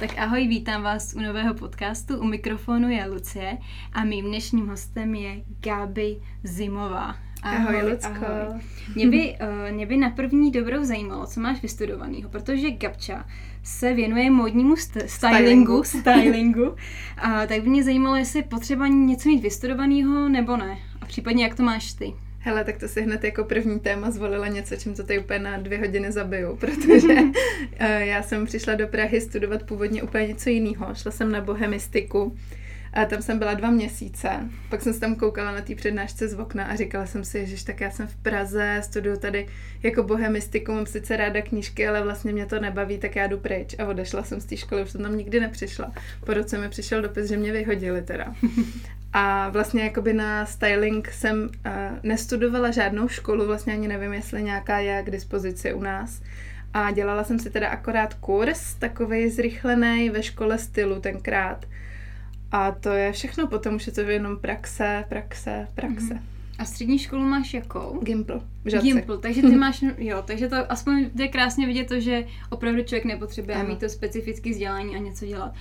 [0.00, 2.18] Tak ahoj, vítám vás u nového podcastu.
[2.18, 3.58] U mikrofonu je Lucie
[3.92, 7.16] a mým dnešním hostem je Gáby Zimová.
[7.42, 8.08] Ahoj, ahoj Lucko.
[8.26, 8.60] Ahoj.
[8.94, 9.36] Mě, by,
[9.68, 13.24] uh, mě by na první dobrou zajímalo, co máš vystudovaného, protože Gabča
[13.62, 16.74] se věnuje módnímu st- stylingu, stylingu.
[17.18, 20.78] A tak by mě zajímalo, jestli je potřeba něco mít vystudovaného nebo ne.
[21.00, 22.14] A případně jak to máš ty.
[22.46, 25.58] Hele, tak to si hned jako první téma zvolila něco, čím to tady úplně na
[25.58, 27.14] dvě hodiny zabiju, protože
[27.78, 30.94] eh, já jsem přišla do Prahy studovat původně úplně něco jiného.
[30.94, 32.36] Šla jsem na bohemistiku,
[32.94, 34.28] a tam jsem byla dva měsíce.
[34.68, 37.64] Pak jsem se tam koukala na té přednášce z okna a říkala jsem si, že
[37.64, 39.46] tak já jsem v Praze, studuju tady
[39.82, 43.74] jako bohemistiku, mám sice ráda knížky, ale vlastně mě to nebaví, tak já jdu pryč.
[43.78, 45.92] A odešla jsem z té školy, už jsem tam nikdy nepřišla.
[46.24, 48.34] Po roce mi přišel dopis, že mě vyhodili teda.
[49.12, 51.72] A vlastně jakoby na styling jsem uh,
[52.02, 56.22] nestudovala žádnou školu, vlastně ani nevím, jestli nějaká je k dispozici u nás.
[56.74, 61.66] A dělala jsem si teda akorát kurz, takový zrychlený ve škole stylu tenkrát.
[62.54, 66.14] A to je všechno, potom už je to jenom praxe, praxe, praxe.
[66.14, 66.20] Mm-hmm.
[66.58, 68.00] A střední školu máš jakou?
[68.02, 68.42] Gimpl.
[68.82, 73.04] Gimpl, takže ty máš, jo, takže to aspoň je krásně vidět to, že opravdu člověk
[73.04, 73.68] nepotřebuje ano.
[73.68, 75.54] mít to specifické vzdělání a něco dělat.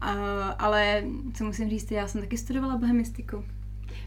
[0.00, 0.12] A,
[0.58, 1.02] ale
[1.34, 3.44] co musím říct, já jsem taky studovala bohemistiku.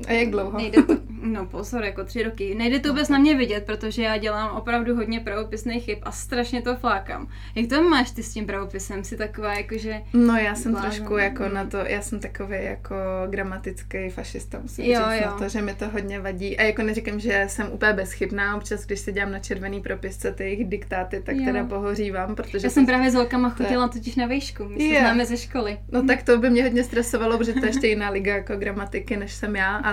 [0.08, 0.58] A jak dlouho?
[0.58, 2.56] Nejde to, no pozor, jako tři roky.
[2.56, 6.62] Nejde to vůbec na mě vidět, protože já dělám opravdu hodně pravopisných chyb a strašně
[6.62, 7.28] to flákám.
[7.56, 9.04] Jak to máš ty s tím pravopisem?
[9.04, 10.02] Jsi taková jakože...
[10.14, 10.92] No já jsem blázem.
[10.92, 12.96] trošku jako na to, já jsem takový jako
[13.30, 15.26] gramatický fašista, musím jo, říct jo.
[15.26, 16.58] na to, že mi to hodně vadí.
[16.58, 20.44] A jako neříkám, že jsem úplně bezchybná, občas když se dělám na červený propisce ty
[20.44, 21.46] jejich diktáty, tak jo.
[21.46, 22.68] teda pohořívám, protože...
[22.68, 23.94] Já jsem právě s holkama chodila to...
[23.94, 25.78] totiž na výšku, my se známe ze školy.
[25.92, 29.18] No tak to by mě hodně stresovalo, protože to je ještě jiná liga jako gramatiky,
[29.18, 29.93] než jsem já, ale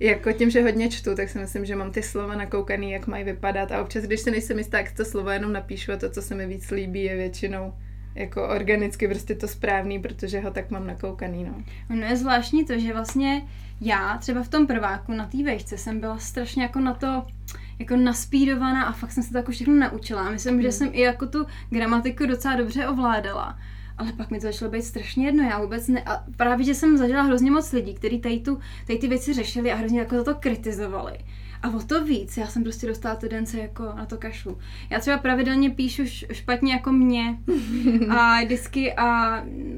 [0.00, 3.24] jako tím, že hodně čtu, tak si myslím, že mám ty slova nakoukaný, jak mají
[3.24, 6.22] vypadat a občas, když se nejsem jistá, jak to slovo jenom napíšu a to, co
[6.22, 7.72] se mi víc líbí, je většinou
[8.14, 11.62] jako organicky prostě to správný, protože ho tak mám nakoukaný, no.
[11.88, 13.42] No je zvláštní to, že vlastně
[13.80, 17.26] já třeba v tom prváku na té vejšce jsem byla strašně jako na to
[17.78, 20.30] jako naspídovaná a fakt jsem se to jako všechno naučila.
[20.30, 20.62] Myslím, mm.
[20.62, 23.58] že jsem i jako tu gramatiku docela dobře ovládala
[23.98, 26.96] ale pak mi to začalo být strašně jedno, já vůbec ne, a právě, že jsem
[26.96, 30.24] zažila hrozně moc lidí, kteří tady, tu, tady ty věci řešili a hrozně jako za
[30.24, 31.18] to kritizovali.
[31.62, 34.58] A o to víc, já jsem prostě dostala tendence jako na to kašlu.
[34.90, 36.02] Já třeba pravidelně píšu
[36.32, 37.38] špatně jako mě
[38.10, 39.36] a vždycky a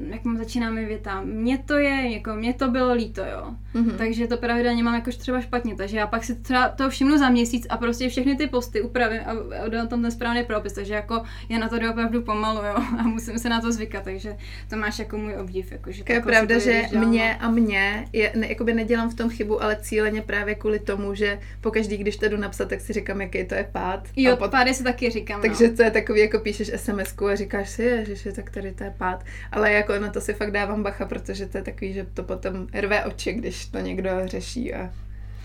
[0.09, 3.55] jak mám začínáme věta, mě to je, jako mě to bylo líto, jo.
[3.75, 3.97] Mm-hmm.
[3.97, 7.29] Takže to pravidelně mám jakož třeba špatně, takže já pak si třeba to všimnu za
[7.29, 9.21] měsíc a prostě všechny ty posty upravím
[9.63, 12.75] a dám tam ten správný propis, takže jako já na to jdu opravdu pomalu, jo,
[12.99, 14.37] a musím se na to zvykat, takže
[14.69, 18.07] to máš jako můj obdiv, jako, že to je jako pravda, že mě a mě,
[18.13, 21.39] je, ne, jakoby nedělám v tom chybu, ale cíleně právě kvůli tomu, že
[21.71, 24.07] pokaždý, když to jdu napsat, tak si říkám, jaký to je pád.
[24.15, 24.51] Jo, a pot...
[24.51, 25.41] pády si taky říkám.
[25.41, 25.75] Takže no.
[25.75, 29.23] to je takový, jako píšeš sms a říkáš si, že tak tady to je pád.
[29.51, 32.67] Ale jako na to si fakt dávám bacha, protože to je takový, že to potom
[32.73, 34.89] rve oči, když to někdo řeší a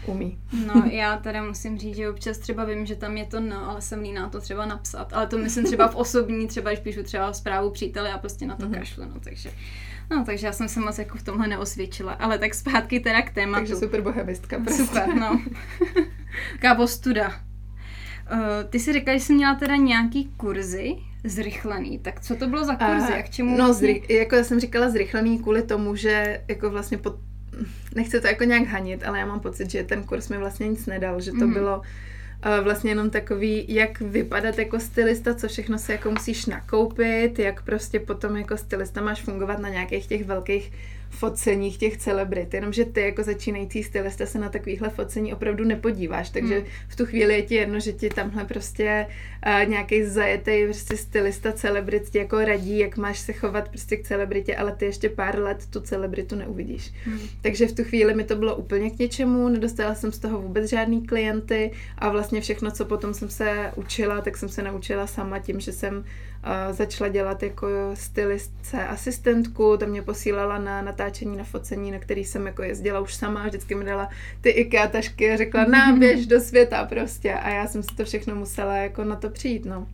[0.06, 0.38] umí.
[0.66, 3.82] No, já teda musím říct, že občas třeba vím, že tam je to no, ale
[3.82, 5.12] jsem líná to třeba napsat.
[5.12, 8.56] Ale to myslím třeba v osobní, třeba když píšu třeba zprávu příteli a prostě na
[8.56, 8.78] to mm-hmm.
[8.78, 9.50] kašlu, no, takže...
[10.10, 12.12] No, takže já jsem se moc jako v tomhle neosvědčila.
[12.12, 13.60] Ale tak zpátky teda k tématu.
[13.60, 14.84] Takže super bohemistka prostě.
[14.84, 15.42] Super, no.
[16.60, 17.28] Kávo studa.
[18.32, 18.40] Uh,
[18.70, 22.74] ty si řekla, že jsi měla teda nějaký kurzy zrychlený, tak co to bylo za
[22.74, 23.12] kurzy?
[23.12, 27.16] Uh, k čemu no, zry, jako jsem říkala zrychlený kvůli tomu, že jako vlastně pod,
[27.94, 30.86] nechci to jako nějak hanit, ale já mám pocit, že ten kurz mi vlastně nic
[30.86, 31.52] nedal, že to mm-hmm.
[31.52, 31.82] bylo
[32.62, 38.00] vlastně jenom takový, jak vypadat jako stylista, co všechno si jako musíš nakoupit, jak prostě
[38.00, 40.72] potom jako stylista máš fungovat na nějakých těch velkých
[41.10, 46.54] foceních těch celebrit, jenomže ty jako začínající stylista se na takovýchhle focení opravdu nepodíváš, takže
[46.54, 46.66] hmm.
[46.88, 49.06] v tu chvíli je ti jedno, že ti tamhle prostě
[49.46, 54.06] uh, nějaký zajetý prostě stylista celebrit ti jako radí, jak máš se chovat prostě k
[54.06, 56.92] celebritě, ale ty ještě pár let tu celebritu neuvidíš.
[57.04, 57.20] Hmm.
[57.42, 60.70] Takže v tu chvíli mi to bylo úplně k něčemu, nedostala jsem z toho vůbec
[60.70, 65.38] žádný klienty a vlastně všechno, co potom jsem se učila, tak jsem se naučila sama
[65.38, 66.04] tím, že jsem
[66.70, 72.46] začala dělat jako stylistce asistentku, to mě posílala na natáčení, na focení, na který jsem
[72.46, 74.08] jako jezdila už sama, vždycky mi dala
[74.40, 78.34] ty IKEA tašky a řekla, náběž do světa prostě a já jsem si to všechno
[78.34, 79.86] musela jako na to přijít, no.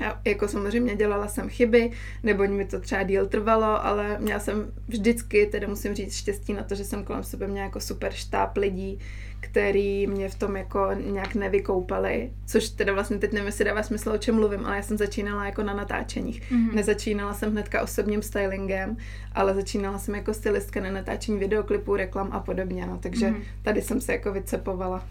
[0.00, 1.90] Já, jako samozřejmě dělala jsem chyby,
[2.22, 6.62] nebo mi to třeba díl trvalo, ale měla jsem vždycky, teda musím říct, štěstí na
[6.62, 8.98] to, že jsem kolem sebe měla jako super štáb lidí,
[9.40, 14.10] který mě v tom jako nějak nevykoupali, což teda vlastně teď nevím, jestli dává smysl,
[14.10, 16.52] o čem mluvím, ale já jsem začínala jako na natáčeních.
[16.52, 16.74] Mm-hmm.
[16.74, 18.96] Nezačínala jsem hnedka osobním stylingem,
[19.32, 23.42] ale začínala jsem jako stylistka na natáčení videoklipů, reklam a podobně, no, takže mm-hmm.
[23.62, 25.06] tady jsem se jako vycepovala.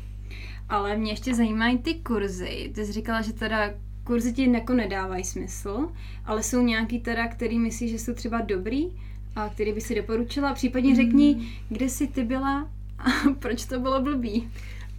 [0.70, 2.72] Ale mě ještě zajímají ty kurzy.
[2.76, 3.74] Ty jsi říkala, že teda
[4.08, 5.90] kurzy ti jako nedávají smysl,
[6.26, 8.88] ale jsou nějaký teda, který myslíš, že jsou třeba dobrý
[9.36, 10.54] a který by si doporučila.
[10.54, 11.46] Případně řekni, mm.
[11.70, 12.70] kde jsi ty byla
[13.00, 13.04] a
[13.40, 14.52] proč to bylo blbý.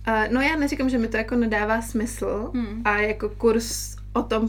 [0.08, 2.82] Uh, no já neříkám, že mi to jako nedává smysl mm.
[2.84, 4.48] a jako kurz o tom,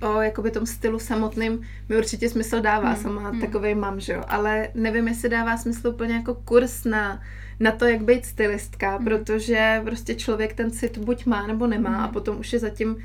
[0.00, 2.96] o jakoby tom stylu samotným mi určitě smysl dává, mm.
[2.96, 3.40] sama mm.
[3.40, 7.22] takovej mám, že jo, ale nevím, jestli dává smysl úplně jako kurz na
[7.60, 9.04] na to, jak být stylistka, mm.
[9.04, 11.96] protože prostě člověk ten cit buď má nebo nemá mm.
[11.96, 12.96] a potom už je zatím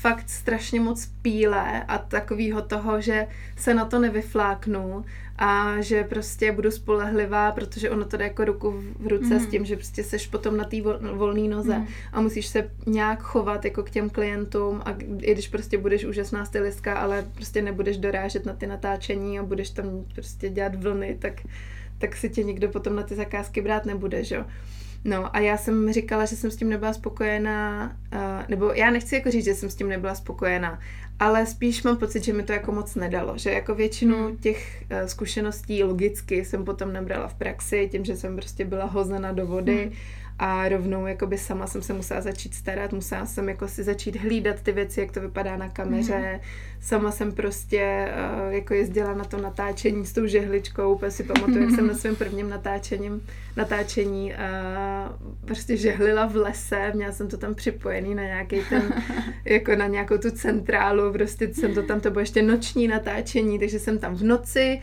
[0.00, 3.26] fakt strašně moc píle a takového toho, že
[3.56, 5.04] se na to nevyfláknu
[5.38, 9.40] a že prostě budu spolehlivá, protože ono to jde jako ruku v ruce mm.
[9.40, 10.76] s tím, že prostě seš potom na té
[11.14, 11.86] volné noze mm.
[12.12, 14.90] a musíš se nějak chovat jako k těm klientům a
[15.22, 19.70] i když prostě budeš úžasná stylistka, ale prostě nebudeš dorážet na ty natáčení a budeš
[19.70, 21.32] tam prostě dělat vlny, tak,
[21.98, 24.44] tak si tě nikdo potom na ty zakázky brát nebude, že jo.
[25.06, 29.14] No a já jsem říkala, že jsem s tím nebyla spokojená, uh, nebo já nechci
[29.14, 30.78] jako říct, že jsem s tím nebyla spokojená,
[31.18, 34.36] ale spíš mám pocit, že mi to jako moc nedalo, že jako většinu hmm.
[34.36, 39.32] těch uh, zkušeností logicky jsem potom nebrala v praxi, tím, že jsem prostě byla hozena
[39.32, 39.92] do vody hmm
[40.38, 44.60] a rovnou jakoby sama jsem se musela začít starat, musela jsem jako si začít hlídat
[44.62, 46.32] ty věci, jak to vypadá na kameře.
[46.32, 46.40] Mm.
[46.80, 48.08] Sama jsem prostě
[48.46, 51.94] uh, jako jezdila na to natáčení s tou žehličkou, úplně si pamatuju, jak jsem na
[51.98, 53.22] svém prvním natáčením,
[53.56, 58.94] natáčení uh, prostě žehlila v lese, měla jsem to tam připojený na nějaký ten,
[59.44, 63.78] jako na nějakou tu centrálu, prostě jsem to tam, to bylo ještě noční natáčení, takže
[63.78, 64.80] jsem tam v noci,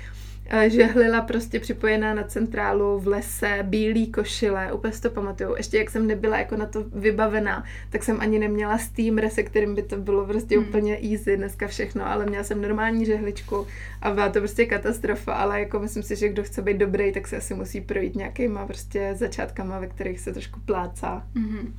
[0.68, 5.56] žehlila prostě připojená na centrálu v lese, bílý košile, úplně si to pamatuju.
[5.56, 9.76] Ještě jak jsem nebyla jako na to vybavená, tak jsem ani neměla steamer, se kterým
[9.76, 10.68] by to bylo prostě hmm.
[10.68, 13.68] úplně easy dneska všechno, ale měla jsem normální žehličku
[14.02, 17.28] a byla to prostě katastrofa, ale jako myslím si, že kdo chce být dobrý, tak
[17.28, 21.28] se asi musí projít nějakýma prostě začátkama, ve kterých se trošku plácá.
[21.36, 21.72] Mm-hmm.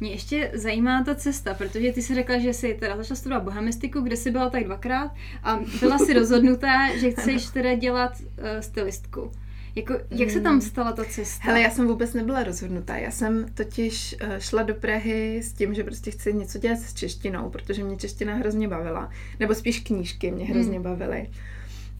[0.00, 4.00] Mě ještě zajímá ta cesta, protože ty si řekla, že jsi teda začala studovat bohemistiku,
[4.00, 5.10] kde jsi byla tak dvakrát
[5.42, 8.26] a byla si rozhodnutá, že chceš teda dělat uh,
[8.60, 9.32] stylistku.
[9.74, 10.60] Jako, jak se tam hmm.
[10.60, 11.44] stala ta cesta?
[11.44, 12.96] Hele, já jsem vůbec nebyla rozhodnutá.
[12.96, 16.94] Já jsem totiž uh, šla do Prahy s tím, že prostě chci něco dělat s
[16.94, 19.10] češtinou, protože mě čeština hrozně bavila.
[19.40, 20.82] Nebo spíš knížky mě hrozně hmm.
[20.82, 21.28] bavily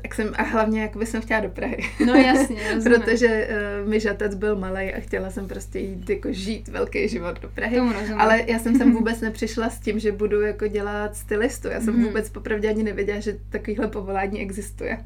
[0.03, 1.77] tak jsem, a hlavně jako jsem chtěla do Prahy.
[2.07, 3.49] No jasně, Protože
[3.83, 7.49] uh, mi žatec byl malý a chtěla jsem prostě jít jako žít velký život do
[7.49, 7.81] Prahy.
[8.17, 11.69] Ale já jsem sem vůbec nepřišla s tím, že budu jako dělat stylistu.
[11.69, 12.05] Já jsem mm.
[12.05, 14.99] vůbec popravdě ani nevěděla, že takovýhle povolání existuje.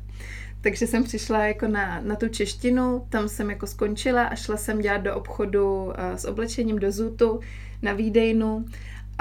[0.61, 4.79] Takže jsem přišla jako na, na tu češtinu, tam jsem jako skončila a šla jsem
[4.79, 7.41] dělat do obchodu uh, s oblečením do Zutu
[7.83, 8.65] na výdejnu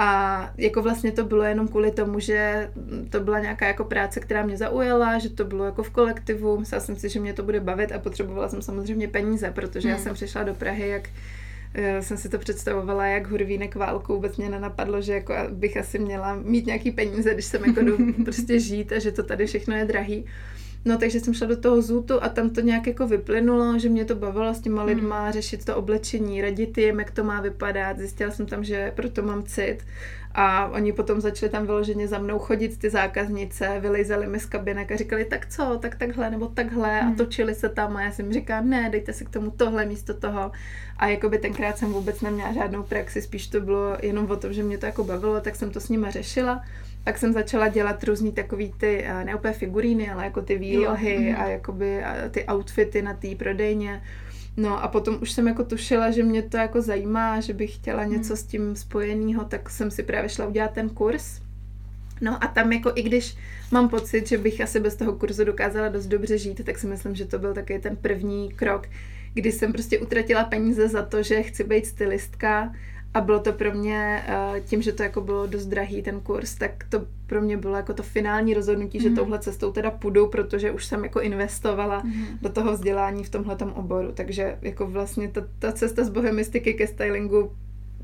[0.02, 2.70] a jako vlastně to bylo jenom kvůli tomu, že
[3.10, 6.80] to byla nějaká jako práce, která mě zaujala, že to bylo jako v kolektivu, myslela
[6.80, 9.98] jsem si, že mě to bude bavit a potřebovala jsem samozřejmě peníze, protože hmm.
[9.98, 11.08] já jsem přišla do Prahy, jak
[11.74, 15.98] eh, jsem si to představovala jak hurvínek válku, vůbec mě nenapadlo, že jako bych asi
[15.98, 19.76] měla mít nějaký peníze, když jsem jako jdu prostě žít a že to tady všechno
[19.76, 20.24] je drahý.
[20.84, 24.04] No takže jsem šla do toho zůtu a tam to nějak jako vyplynulo, že mě
[24.04, 24.88] to bavilo s těma hmm.
[24.88, 25.32] lidma, hmm.
[25.32, 27.98] řešit to oblečení, radit jim, jak to má vypadat.
[27.98, 29.78] Zjistila jsem tam, že proto mám cit.
[30.34, 34.92] A oni potom začali tam vyloženě za mnou chodit ty zákaznice, vylejzali mi z kabinek
[34.92, 37.12] a říkali, tak co, tak takhle nebo takhle hmm.
[37.12, 40.14] a točili se tam a já jsem říkala, ne, dejte si k tomu tohle místo
[40.14, 40.52] toho.
[40.96, 44.62] A jakoby tenkrát jsem vůbec neměla žádnou praxi, spíš to bylo jenom o tom, že
[44.62, 46.62] mě to jako bavilo, tak jsem to s nima řešila.
[47.04, 51.14] Pak jsem začala dělat různý takový ty, eh, ne úplně figuríny, ale jako ty výlohy
[51.14, 51.20] jo.
[51.20, 51.40] Mhm.
[51.40, 54.02] a jakoby ty outfity na té prodejně.
[54.56, 58.02] No a potom už jsem jako tušila, že mě to jako zajímá, že bych chtěla
[58.02, 58.12] mhm.
[58.12, 61.40] něco s tím spojeného, tak jsem si právě šla udělat ten kurz.
[62.20, 63.36] No a tam jako i když
[63.70, 67.14] mám pocit, že bych asi bez toho kurzu dokázala dost dobře žít, tak si myslím,
[67.14, 68.88] že to byl taky ten první krok,
[69.34, 72.72] kdy jsem prostě utratila peníze za to, že chci být stylistka
[73.14, 76.54] a bylo to pro mě, eh, tím, že to jako bylo dost drahý ten kurz,
[76.54, 79.02] tak to pro mě bylo jako to finální rozhodnutí, mm.
[79.02, 79.16] že mhm.
[79.16, 82.24] touhle cestou teda půjdu, protože už jsem jako investovala mm.
[82.42, 84.12] do toho vzdělání v tomhle oboru.
[84.12, 87.52] Takže jako vlastně ta, ta cesta z bohemistiky ke stylingu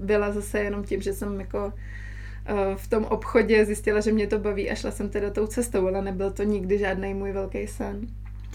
[0.00, 1.72] byla zase jenom tím, že jsem jako
[2.46, 5.86] eh, v tom obchodě zjistila, že mě to baví a šla jsem teda tou cestou,
[5.86, 8.06] ale nebyl to nikdy žádný můj velký sen.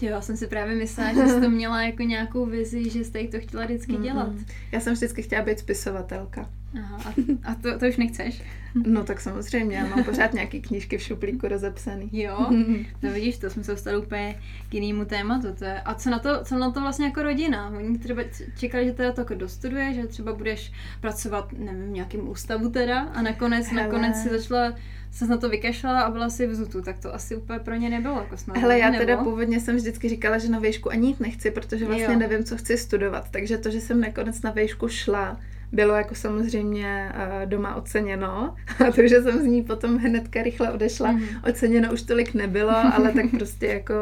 [0.02, 3.26] Jo, já jsem si právě myslela, že jsi to měla jako nějakou vizi, že jste
[3.26, 4.32] to chtěla vždycky dělat.
[4.32, 4.46] Mm-hmm.
[4.72, 6.50] Já jsem vždycky chtěla být spisovatelka.
[6.78, 7.10] Aha, a,
[7.50, 8.42] a to, to už nechceš?
[8.74, 12.08] No tak samozřejmě, já mám pořád nějaký knížky v šuplíku rozepsaný.
[12.12, 12.46] Jo,
[13.02, 15.52] no vidíš, to jsme se dostali úplně k jinému tématu.
[15.58, 17.72] To je, a co na, to, co na to vlastně jako rodina?
[17.78, 18.22] Oni třeba
[18.56, 23.00] čekali, že teda to jako dostuduje, že třeba budeš pracovat, nevím, v nějakém ústavu teda
[23.00, 23.82] a nakonec, Hele.
[23.82, 24.74] nakonec si začala
[25.12, 27.90] se na to vykašlala a byla si v zutu, tak to asi úplně pro ně
[27.90, 28.56] nebylo jako snad.
[28.56, 29.30] Hele, já teda nebo?
[29.30, 32.18] původně jsem vždycky říkala, že na výšku ani jít nechci, protože vlastně jo.
[32.18, 33.28] nevím, co chci studovat.
[33.30, 35.40] Takže to, že jsem nakonec na výšku šla,
[35.72, 38.54] bylo jako samozřejmě uh, doma oceněno.
[38.88, 41.22] A to, že jsem z ní potom hnedka rychle odešla, mm.
[41.48, 43.94] oceněno už tolik nebylo, ale tak prostě jako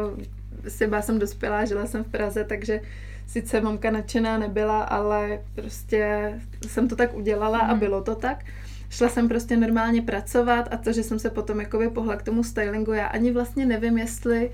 [0.68, 2.80] si byla jsem dospělá, žila jsem v Praze, takže
[3.26, 6.32] sice mamka nadšená nebyla, ale prostě
[6.66, 7.64] jsem to tak udělala mm.
[7.64, 7.78] a mhm.
[7.78, 8.44] bylo to tak.
[8.90, 12.44] Šla jsem prostě normálně pracovat a to, že jsem se potom jakoby pohla k tomu
[12.44, 14.50] stylingu, já ani vlastně nevím, jestli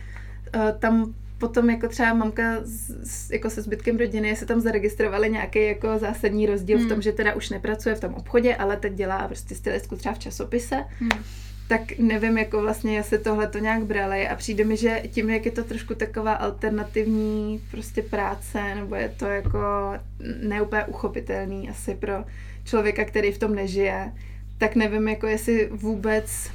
[0.55, 5.67] uh, tam potom jako třeba mamka s, jako se zbytkem rodiny se tam zaregistrovali nějaký
[5.67, 6.87] jako zásadní rozdíl hmm.
[6.87, 10.15] v tom, že teda už nepracuje v tom obchodě, ale teď dělá prostě stylistku třeba
[10.15, 10.77] v časopise.
[10.99, 11.11] Hmm.
[11.69, 15.47] Tak nevím, jako vlastně jestli tohle to nějak brali a přijde mi, že tím, jak
[15.47, 19.59] je to trošku taková alternativní prostě práce, nebo je to jako
[20.43, 22.25] neúplně uchopitelný asi pro
[22.67, 24.13] člověka, který v tom nežije,
[24.59, 26.51] tak nevím, jako jestli vůbec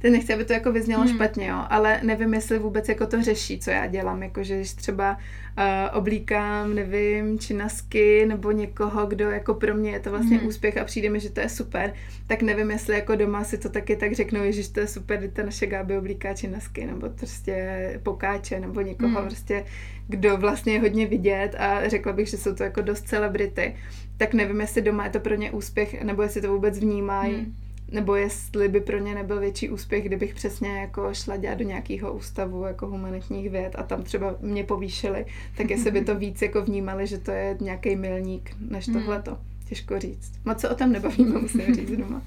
[0.00, 1.14] teď nechci, aby to jako vyznělo hmm.
[1.14, 4.72] špatně, jo, ale nevím, jestli vůbec jako to řeší, co já dělám, jako že když
[4.72, 5.18] třeba
[5.58, 5.64] uh,
[5.98, 10.46] oblíkám, nevím, činasky nebo někoho, kdo jako pro mě je to vlastně hmm.
[10.46, 11.94] úspěch a přijde mi, že to je super,
[12.26, 15.42] tak nevím, jestli jako doma si to taky tak řeknou, že to je super, ta
[15.42, 19.28] naše Gáby oblíká činasky nebo prostě pokáče nebo někoho hmm.
[19.28, 19.64] prostě,
[20.08, 23.74] kdo vlastně je hodně vidět a řekla bych, že jsou to jako dost celebrity,
[24.18, 27.34] tak nevím, jestli doma je to pro ně úspěch, nebo jestli to vůbec vnímají.
[27.34, 27.54] Hmm
[27.90, 32.12] nebo jestli by pro ně nebyl větší úspěch, kdybych přesně jako šla dělat do nějakého
[32.12, 36.62] ústavu jako humanitních věd a tam třeba mě povýšili, tak jestli by to víc jako
[36.62, 39.00] vnímali, že to je nějaký milník, než hmm.
[39.00, 39.38] tohleto.
[39.68, 40.32] Těžko říct.
[40.44, 42.22] Moc se o tom nebavíme, musím říct doma.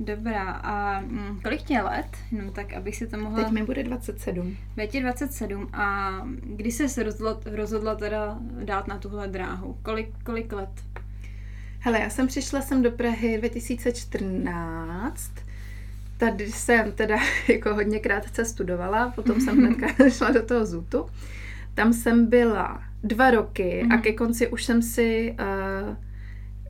[0.00, 2.06] Dobrá, a hm, kolik tě let?
[2.32, 3.44] No tak, abych si to mohla...
[3.44, 4.56] Teď mi bude 27.
[4.74, 9.76] Teď je 27 a kdy jsi rozhodla, rozhodla teda dát na tuhle dráhu?
[9.82, 10.70] Kolik, kolik let?
[11.84, 15.32] Hele, já jsem přišla sem do Prahy 2014.
[16.18, 17.16] Tady jsem teda
[17.48, 21.06] jako hodně krátce studovala, potom jsem hnedka šla do toho ZUTu.
[21.74, 24.02] Tam jsem byla dva roky a mhm.
[24.02, 25.96] ke konci už jsem si uh,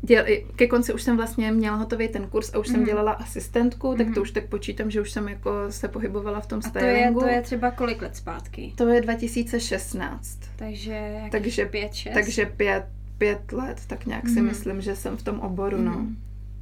[0.03, 0.25] děl,
[0.57, 2.73] ke konci už jsem vlastně měla hotový ten kurz a už mm.
[2.73, 2.89] jsem mhm.
[2.89, 3.97] dělala asistentku, mm.
[3.97, 4.23] tak to mhm.
[4.23, 6.71] už tak počítám, že už jsem jako se pohybovala v tom a.
[6.71, 8.73] To je, to je třeba kolik let zpátky?
[8.77, 10.39] To je 2016.
[10.57, 12.15] Takže takže pět, šest?
[12.15, 12.85] Takže pět,
[13.19, 14.47] pět let, tak nějak si mm.
[14.47, 15.85] myslím, že jsem v tom oboru, mm.
[15.85, 15.93] no.
[15.93, 16.17] Mhm.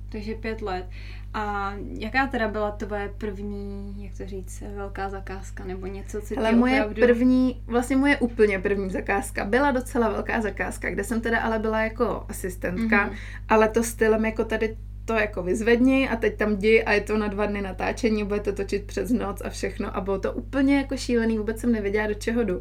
[0.09, 0.87] Takže pět let.
[1.35, 6.53] A jaká teda byla tvoje první, jak to říct, velká zakázka nebo něco, co Ale
[6.53, 7.01] moje opravdu...
[7.01, 11.83] první, vlastně moje úplně první zakázka byla docela velká zakázka, kde jsem teda ale byla
[11.83, 13.17] jako asistentka, mm-hmm.
[13.49, 17.19] ale to stylem jako tady to jako vyzvedni a teď tam jdi a je to
[17.19, 20.97] na dva dny natáčení, budete točit přes noc a všechno a bylo to úplně jako
[20.97, 22.61] šílený, vůbec jsem nevěděla, do čeho jdu.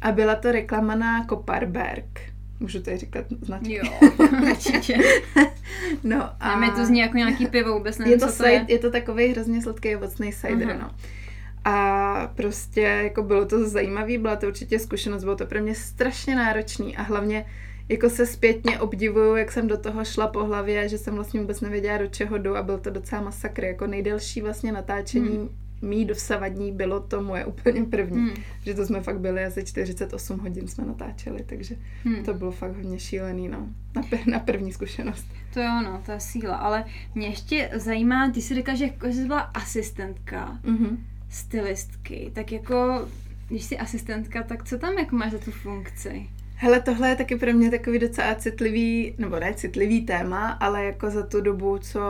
[0.00, 2.31] A byla to reklama na Koparberg.
[2.62, 3.74] Můžu tady říkat značky?
[3.74, 3.82] Jo,
[4.50, 4.98] určitě.
[6.04, 6.58] no a...
[6.58, 8.64] Mě to zní jako nějaký pivo, vůbec nevím, je to, co to je.
[8.68, 10.80] je to takový hrozně sladký ovocný cider, uh-huh.
[10.80, 10.90] no.
[11.64, 16.36] A prostě jako bylo to zajímavé, byla to určitě zkušenost, bylo to pro mě strašně
[16.36, 17.44] náročný a hlavně
[17.88, 21.60] jako se zpětně obdivuju, jak jsem do toho šla po hlavě, že jsem vlastně vůbec
[21.60, 26.04] nevěděla, do čeho jdu a byl to docela masakr, jako nejdelší vlastně natáčení hmm mý
[26.04, 28.18] dosavadní bylo to moje úplně první.
[28.18, 28.42] Hmm.
[28.64, 31.74] Že to jsme fakt byli asi 48 hodin jsme natáčeli, takže
[32.04, 32.24] hmm.
[32.24, 33.68] to bylo fakt hodně šílený, no.
[33.96, 35.26] Na, na první zkušenost.
[35.54, 36.56] To jo, no, to je síla.
[36.56, 36.84] Ale
[37.14, 40.96] mě ještě zajímá, ty jsi říkala, že jsi byla asistentka mm-hmm.
[41.28, 43.08] stylistky, tak jako
[43.48, 46.28] když jsi asistentka, tak co tam jako máš za tu funkci?
[46.64, 51.10] Hele, tohle je taky pro mě takový docela citlivý, nebo ne citlivý téma, ale jako
[51.10, 52.00] za tu dobu, co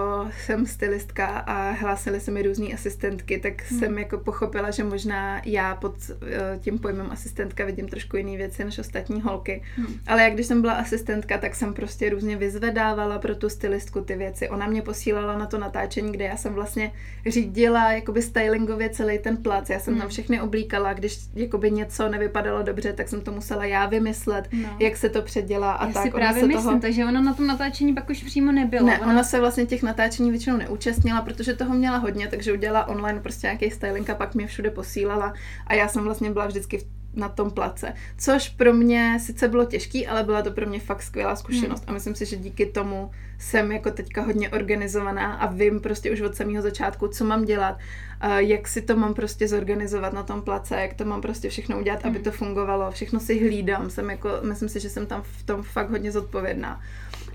[0.44, 3.80] jsem stylistka a hlásily se mi různé asistentky, tak hmm.
[3.80, 8.64] jsem jako pochopila, že možná já pod eh, tím pojmem asistentka vidím trošku jiné věci
[8.64, 9.62] než ostatní holky.
[9.76, 9.94] Hmm.
[10.06, 14.16] Ale jak když jsem byla asistentka, tak jsem prostě různě vyzvedávala pro tu stylistku ty
[14.16, 14.48] věci.
[14.48, 16.92] Ona mě posílala na to natáčení, kde já jsem vlastně
[17.26, 19.70] řídila jakoby stylingově celý ten plac.
[19.70, 20.00] Já jsem hmm.
[20.00, 24.72] tam všechny oblíkala, když jakoby něco nevypadalo dobře, tak jsem to musela já vymyslet vymyslet,
[24.72, 24.76] no.
[24.80, 26.02] jak se to předělá a Já tak.
[26.02, 26.80] si právě myslím, toho...
[26.80, 28.86] takže ona na tom natáčení pak už přímo nebyla.
[28.86, 29.12] Ne, ona...
[29.12, 33.46] ona se vlastně těch natáčení většinou neúčastnila, protože toho měla hodně, takže udělala online prostě
[33.46, 35.34] nějaký styling a pak mě všude posílala
[35.66, 37.94] a já jsem vlastně byla vždycky v na tom place.
[38.18, 41.80] Což pro mě sice bylo těžký, ale byla to pro mě fakt skvělá zkušenost.
[41.80, 41.90] Hmm.
[41.90, 46.20] A myslím si, že díky tomu jsem jako teďka hodně organizovaná a vím prostě už
[46.20, 47.78] od samého začátku, co mám dělat,
[48.36, 52.02] jak si to mám prostě zorganizovat na tom place, jak to mám prostě všechno udělat,
[52.02, 52.10] hmm.
[52.10, 52.90] aby to fungovalo.
[52.90, 53.90] Všechno si hlídám.
[53.90, 56.80] Jsem jako, myslím si, že jsem tam v tom fakt hodně zodpovědná.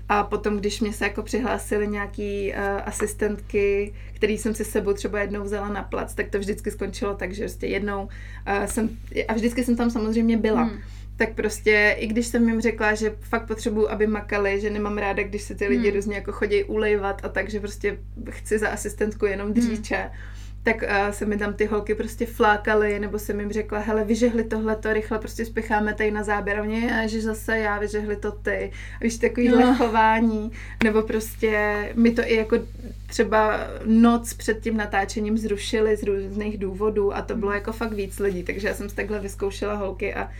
[0.08, 5.20] A potom, když mě se jako přihlásily nějaký uh, asistentky, který jsem si sebou třeba
[5.20, 8.88] jednou vzala na plac, tak to vždycky skončilo tak, že prostě jednou uh, jsem,
[9.28, 10.62] a vždycky jsem tam samozřejmě byla.
[10.62, 10.78] Hmm
[11.18, 15.22] tak prostě, i když jsem jim řekla, že fakt potřebuju, aby makali, že nemám ráda,
[15.22, 15.96] když se ty lidi hmm.
[15.96, 17.98] různě jako chodí ulejvat a tak, že prostě
[18.30, 20.10] chci za asistentku jenom dříče, hmm
[20.62, 24.44] tak uh, se mi tam ty holky prostě flákaly, nebo jsem jim řekla, hele, vyžehli
[24.44, 26.60] tohleto, rychle prostě spěcháme tady na záběr.
[26.60, 28.72] A mě, že zase já, vyžehli to ty.
[29.00, 29.74] Víš, takovýhle no.
[29.74, 30.52] chování,
[30.84, 32.56] nebo prostě mi to i jako
[33.06, 38.18] třeba noc před tím natáčením zrušili z různých důvodů a to bylo jako fakt víc
[38.18, 40.30] lidí, takže já jsem si takhle vyzkoušela holky a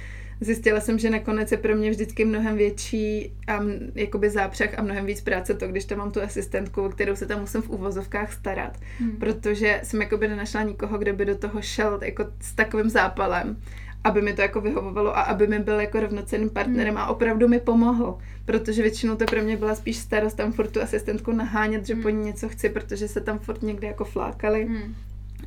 [0.41, 3.61] zjistila jsem, že nakonec je pro mě vždycky mnohem větší a
[3.95, 7.27] jakoby zápřeh a mnohem víc práce to, když tam mám tu asistentku, o kterou se
[7.27, 9.17] tam musím v uvozovkách starat, hmm.
[9.17, 13.57] protože jsem jakoby nenašla nikoho, kdo by do toho šel jako s takovým zápalem
[14.05, 17.03] aby mi to jako vyhovovalo a aby mi byl jako rovnocenným partnerem hmm.
[17.03, 20.83] a opravdu mi pomohl, protože většinou to pro mě byla spíš starost tam furt tu
[20.83, 22.03] asistentku nahánět, že hmm.
[22.03, 24.65] po ní něco chci, protože se tam furt někde jako flákali.
[24.65, 24.95] Hmm.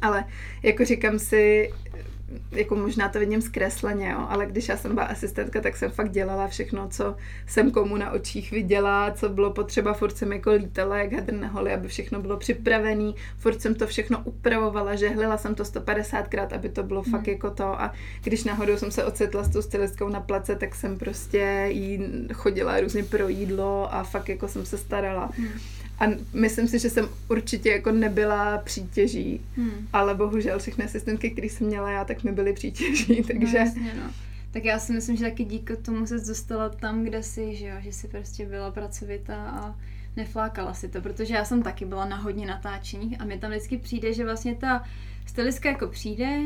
[0.01, 0.25] Ale
[0.63, 1.69] jako říkám si,
[2.51, 6.11] jako možná to vidím zkresleně, jo, ale když já jsem byla asistentka, tak jsem fakt
[6.11, 7.15] dělala všechno, co
[7.47, 11.47] jsem komu na očích viděla, co bylo potřeba, furt jsem jako lítala jak hadr na
[11.47, 16.69] holi, aby všechno bylo připravené, furt jsem to všechno upravovala, žehlila jsem to 150krát, aby
[16.69, 17.11] to bylo hmm.
[17.11, 20.75] fakt jako to a když náhodou jsem se ocitla s tou stylistkou na place, tak
[20.75, 21.99] jsem prostě jí
[22.33, 25.29] chodila různě pro jídlo a fakt jako jsem se starala.
[25.37, 25.49] Hmm.
[26.01, 29.87] A myslím si, že jsem určitě jako nebyla přítěží, hmm.
[29.93, 33.59] ale bohužel všechny asistentky, které jsem měla já, tak mi byly přítěží, no, takže...
[33.59, 34.11] No, jasně, no.
[34.51, 37.75] Tak já si myslím, že taky díky tomu se dostala tam, kde jsi, že jo,
[37.79, 39.75] že jsi prostě byla pracovitá a
[40.17, 43.77] neflákala si to, protože já jsem taky byla na hodně natáčeních a mi tam vždycky
[43.77, 44.83] přijde, že vlastně ta
[45.25, 46.39] stylistka jako přijde,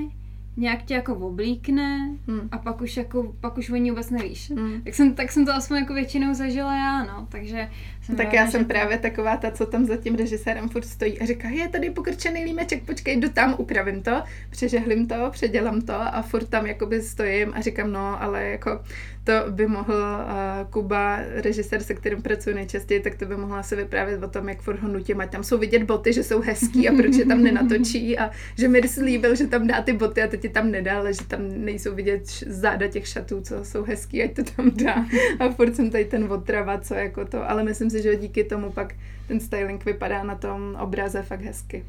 [0.57, 2.50] nějak tě jako oblíkne hmm.
[2.51, 4.51] a pak už jako, pak už o ní vůbec nevíš.
[4.51, 4.81] Hmm.
[4.81, 7.69] Tak, jsem, tak jsem to aspoň jako většinou zažila já, no, takže
[8.01, 8.67] jsem Tak já jsem to...
[8.67, 12.45] právě taková ta, co tam za tím režisérem furt stojí a říká, je tady pokrčený
[12.45, 17.53] límeček, počkej, jdu tam, upravím to, přežehlím to, předělám to a furt tam jakoby stojím
[17.55, 18.79] a říkám, no, ale jako
[19.25, 23.75] to by mohl uh, Kuba, režisér, se kterým pracuji nejčastěji, tak to by mohla se
[23.75, 26.89] vyprávět o tom, jak furt ho nutím, ať tam jsou vidět boty, že jsou hezký
[26.89, 30.27] a proč je tam nenatočí a že mi slíbil, že tam dá ty boty a
[30.27, 34.36] teď je tam nedal, že tam nejsou vidět záda těch šatů, co jsou hezký, ať
[34.36, 35.05] to tam dá.
[35.39, 38.72] A furt jsem tady ten otrava, co jako to, ale myslím si, že díky tomu
[38.72, 38.94] pak
[39.27, 41.86] ten styling vypadá na tom obraze fakt hezky.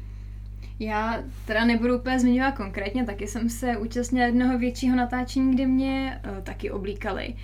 [0.79, 6.21] Já teda nebudu úplně zmiňovat konkrétně, taky jsem se účastnila jednoho většího natáčení, kde mě
[6.25, 7.35] uh, taky oblíkali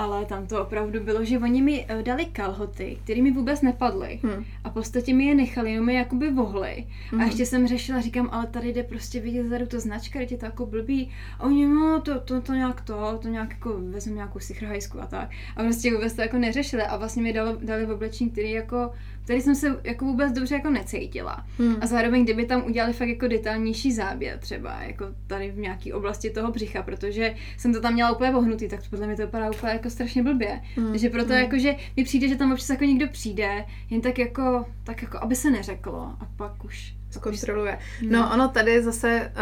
[0.00, 4.20] ale tam to opravdu bylo, že oni mi uh, dali kalhoty, které mi vůbec nepadly
[4.22, 4.44] hmm.
[4.64, 6.86] a v podstatě mi je nechali, jenom mi jakoby vohly.
[7.10, 7.20] Hmm.
[7.20, 10.44] A ještě jsem řešila, říkám, ale tady jde prostě vidět zadu to značka, je to
[10.44, 11.10] jako blbý.
[11.38, 15.06] A oni, no, to, to, to nějak to, to nějak jako vezmu nějakou sichrhajsku a
[15.06, 15.30] tak.
[15.56, 18.92] A prostě vůbec to jako neřešili a vlastně mi dali, dali v oblečení, který jako
[19.26, 21.46] tady jsem se jako vůbec dobře jako necítila.
[21.58, 21.76] Hmm.
[21.80, 26.30] A zároveň, kdyby tam udělali fakt jako detailnější záběr třeba, jako tady v nějaké oblasti
[26.30, 29.72] toho břicha, protože jsem to tam měla úplně vohnutý, tak podle mě to vypadá úplně
[29.72, 30.60] jako strašně blbě.
[30.76, 30.90] Hmm.
[30.90, 31.42] Takže proto hmm.
[31.42, 35.18] jako, že mi přijde, že tam občas jako někdo přijde, jen tak jako, tak jako,
[35.22, 37.78] aby se neřeklo a pak už zkontroluje.
[38.02, 38.20] No.
[38.20, 39.32] no ono tady zase,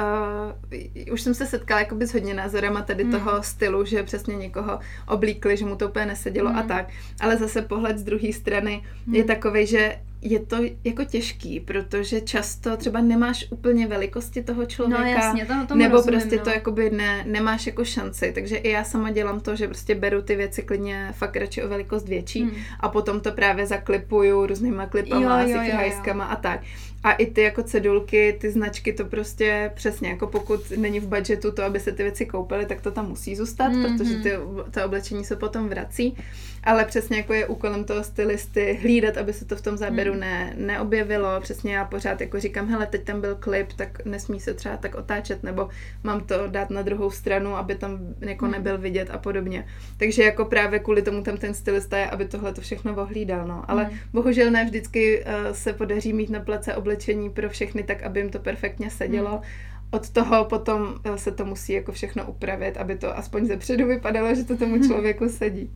[1.07, 3.11] uh, už jsem se setkala jakoby s hodně názorama tady mm.
[3.11, 4.79] toho stylu, že přesně někoho
[5.09, 6.57] oblíkli, že mu to úplně nesedělo mm.
[6.57, 6.69] a hmm.
[6.69, 6.89] tak.
[7.21, 9.15] Ale zase pohled z druhé strany mm.
[9.15, 15.03] je takový, že je to jako těžký, protože často třeba nemáš úplně velikosti toho člověka,
[15.03, 16.45] no, jasně, to, tomu nebo rozumím, prostě no.
[16.45, 20.23] to jakoby ne, nemáš jako šanci, takže i já sama dělám to, že prostě beru
[20.23, 22.57] ty věci klidně fakt radši o velikost větší hmm.
[22.81, 25.63] a potom to právě zaklipuju různýma klipama, jo, jo,
[26.07, 26.61] jo, a tak.
[27.05, 31.53] A i ty jako cedulky, ty značky, to prostě přesně, jako pokud není v budgetu
[31.53, 33.99] to, aby se ty věci koupily, tak to tam musí zůstat, mm-hmm.
[33.99, 34.33] protože ty,
[34.71, 36.17] to oblečení se potom vrací.
[36.65, 40.21] Ale přesně jako je úkolem toho stylisty hlídat, aby se to v tom záběru mm.
[40.21, 41.41] ne, neobjevilo.
[41.41, 44.95] Přesně já pořád jako říkám, hele, teď tam byl klip, tak nesmí se třeba tak
[44.95, 45.69] otáčet, nebo
[46.03, 48.51] mám to dát na druhou stranu, aby tam jako mm.
[48.51, 49.67] nebyl vidět a podobně.
[49.97, 53.49] Takže jako právě kvůli tomu tam ten stylista je, aby tohle to všechno ohlídal.
[53.49, 53.65] No.
[53.69, 53.99] Ale mm.
[54.13, 58.31] bohužel ne vždycky uh, se podaří mít na place oblečení pro všechny tak, aby jim
[58.31, 59.31] to perfektně sedělo.
[59.31, 59.43] Mm.
[59.91, 63.87] Od toho potom eh, se to musí jako všechno upravit, aby to aspoň ze předu
[63.87, 65.71] vypadalo, že to tomu člověku sedí.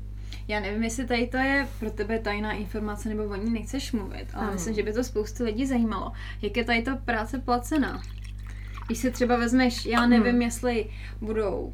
[0.52, 4.26] Já nevím, jestli tady to je pro tebe tajná informace, nebo o ní nechceš mluvit,
[4.34, 4.52] ale ano.
[4.52, 6.12] myslím, že by to spoustu lidí zajímalo.
[6.42, 8.02] Jak je tady ta práce placená?
[8.86, 10.42] Když si třeba vezmeš, já nevím, hmm.
[10.42, 10.86] jestli
[11.20, 11.72] budou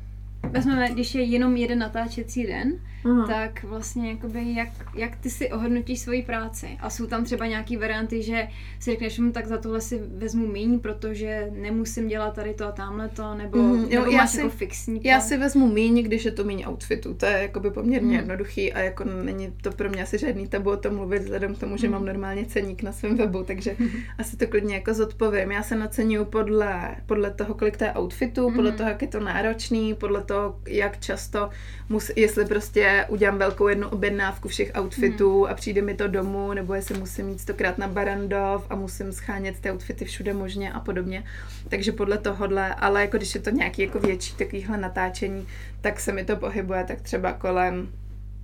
[0.51, 2.73] vezmeme, když je jenom jeden natáčecí den,
[3.09, 3.27] uh-huh.
[3.27, 6.79] tak vlastně jakoby jak, jak ty si ohodnotíš svoji práci.
[6.81, 8.49] A jsou tam třeba nějaké varianty, že
[8.81, 12.73] si řekneš, hm, tak za tohle si vezmu míň, protože nemusím dělat tady to a
[12.73, 16.03] tamhle to, nebo, mm, jo, nebo já máš si, jako fixní Já si vezmu míň,
[16.03, 17.14] když je to míň outfitu.
[17.14, 18.14] To je jakoby poměrně mm.
[18.14, 21.59] jednoduchý a jako není to pro mě asi žádný tabu o tom mluvit, vzhledem k
[21.59, 21.92] tomu, že mm.
[21.92, 23.88] mám normálně ceník na svém webu, takže mm.
[24.18, 25.53] asi to klidně jako zodpovím.
[25.53, 28.57] Já se naceňuju podle, podle toho, kolik to je outfitu, mm.
[28.57, 31.51] podle toho, jak je to náročný, podle toho, jak často
[31.88, 35.51] musí, jestli prostě že udělám velkou jednu objednávku všech outfitů hmm.
[35.51, 39.61] a přijde mi to domů, nebo jestli musím mít stokrát na Barandov a musím schánět
[39.61, 41.25] ty outfity všude možně a podobně.
[41.69, 45.47] Takže podle tohohle, ale jako když je to nějaký jako větší takovýhle natáčení,
[45.81, 47.89] tak se mi to pohybuje tak třeba kolem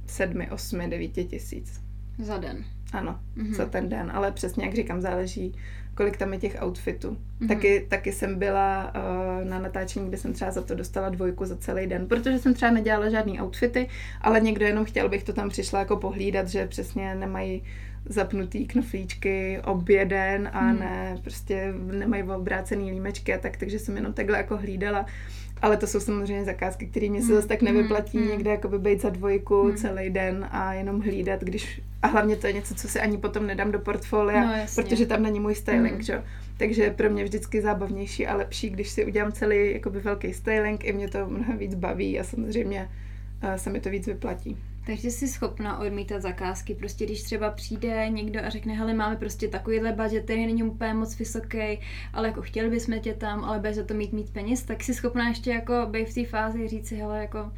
[0.07, 1.81] 7, 8, 9 tisíc.
[2.19, 2.65] Za den.
[2.93, 3.55] Ano, mm-hmm.
[3.55, 5.55] za ten den, ale přesně jak říkám, záleží,
[5.95, 7.11] kolik tam je těch outfitů.
[7.11, 7.49] Mm-hmm.
[7.49, 11.57] Taky, taky jsem byla uh, na natáčení, kde jsem třeba za to dostala dvojku za
[11.57, 13.89] celý den, protože jsem třeba nedělala žádný outfity,
[14.21, 17.63] ale někdo jenom chtěl, bych to tam přišla jako pohlídat, že přesně nemají
[18.07, 20.79] zapnutý knoflíčky oběden a mm.
[20.79, 25.07] ne, prostě nemají obrácený límečky a tak, takže jsem jenom takhle jako hlídala
[25.65, 27.35] ale to jsou samozřejmě zakázky, které mě se mm.
[27.35, 28.29] zase tak nevyplatí mm.
[28.29, 29.77] někde jako by být za dvojku mm.
[29.77, 31.81] celý den a jenom hlídat, když...
[32.03, 35.23] A hlavně to je něco, co si ani potom nedám do portfolia, no, protože tam
[35.23, 36.03] není můj styling, mm.
[36.03, 36.23] že?
[36.57, 40.93] Takže pro mě vždycky zábavnější a lepší, když si udělám celý jakoby velký styling, i
[40.93, 42.91] mě to mnohem víc baví a samozřejmě
[43.45, 44.59] uh, se mi to víc vyplatí.
[44.87, 46.75] Takže jsi schopna odmítat zakázky.
[46.75, 50.95] Prostě když třeba přijde někdo a řekne, hele, máme prostě takovýhle budget, který není úplně
[50.95, 51.81] moc vysoký,
[52.13, 54.95] ale jako chtěli bychom tě tam, ale bez za to mít mít peněz, tak jsi
[54.95, 57.53] schopna ještě jako být v té fázi říct si, hele, jako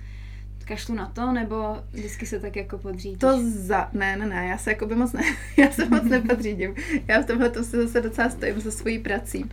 [0.67, 3.19] kašlu na to, nebo vždycky se tak jako podřídíš?
[3.19, 3.89] To za...
[3.93, 5.23] Ne, ne, ne, já se jako by moc ne...
[5.57, 6.75] já se moc nepodřídím.
[7.09, 9.51] Já v tomhle to si zase docela stojím za svojí prací.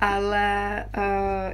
[0.00, 1.02] Ale uh,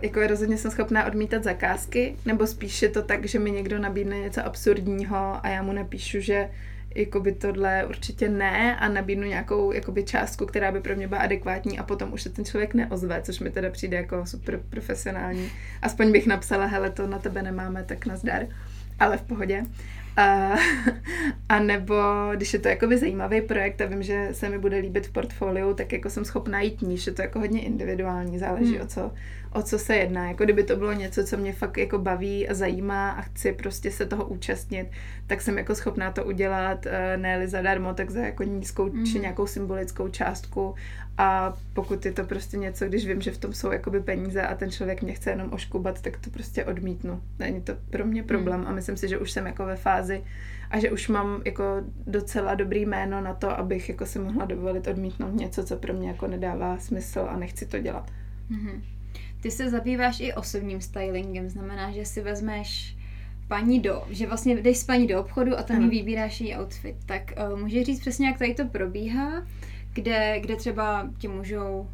[0.03, 4.19] jako rozhodně jsem schopná odmítat zakázky, nebo spíš je to tak, že mi někdo nabídne
[4.19, 6.49] něco absurdního a já mu napíšu, že
[6.95, 11.79] jakoby tohle určitě ne a nabídnu nějakou jakoby částku, která by pro mě byla adekvátní
[11.79, 15.51] a potom už se ten člověk neozve, což mi teda přijde jako super profesionální.
[15.83, 18.47] Aspoň bych napsala, hele, to na tebe nemáme, tak nazdar
[18.99, 19.63] ale v pohodě.
[20.17, 20.55] A,
[21.49, 21.95] a nebo
[22.35, 25.75] když je to jakoby zajímavý projekt a vím, že se mi bude líbit v portfoliu,
[25.75, 28.83] tak jako jsem schopná jít níž, je to jako hodně individuální, záleží hmm.
[28.83, 29.13] o co,
[29.53, 30.29] o co se jedná.
[30.29, 33.91] Jako kdyby to bylo něco, co mě fakt jako baví a zajímá a chci prostě
[33.91, 34.91] se toho účastnit,
[35.27, 39.05] tak jsem jako schopná to udělat, eh, ne zadarmo, tak za jako nízkou mm.
[39.05, 39.23] či mhm.
[39.23, 40.75] nějakou symbolickou částku
[41.19, 44.55] a pokud je to prostě něco, když vím, že v tom jsou jakoby peníze a
[44.55, 47.23] ten člověk mě chce jenom oškubat, tak to prostě odmítnu.
[47.39, 48.67] Není to pro mě problém mm.
[48.67, 50.23] a myslím si, že už jsem jako ve fázi
[50.71, 51.65] a že už mám jako
[52.07, 56.09] docela dobrý jméno na to, abych jako si mohla dovolit odmítnout něco, co pro mě
[56.09, 58.11] jako nedává smysl a nechci to dělat.
[58.51, 58.81] Mm-hmm.
[59.41, 62.97] Ty se zabýváš i osobním stylingem, znamená, že si vezmeš
[63.49, 66.97] paní do, že vlastně jdeš s paní do obchodu a tam jí vybíráš její outfit.
[67.07, 69.47] Tak uh, můžeš říct přesně, jak tady to probíhá,
[69.93, 71.89] kde, kde třeba tě můžou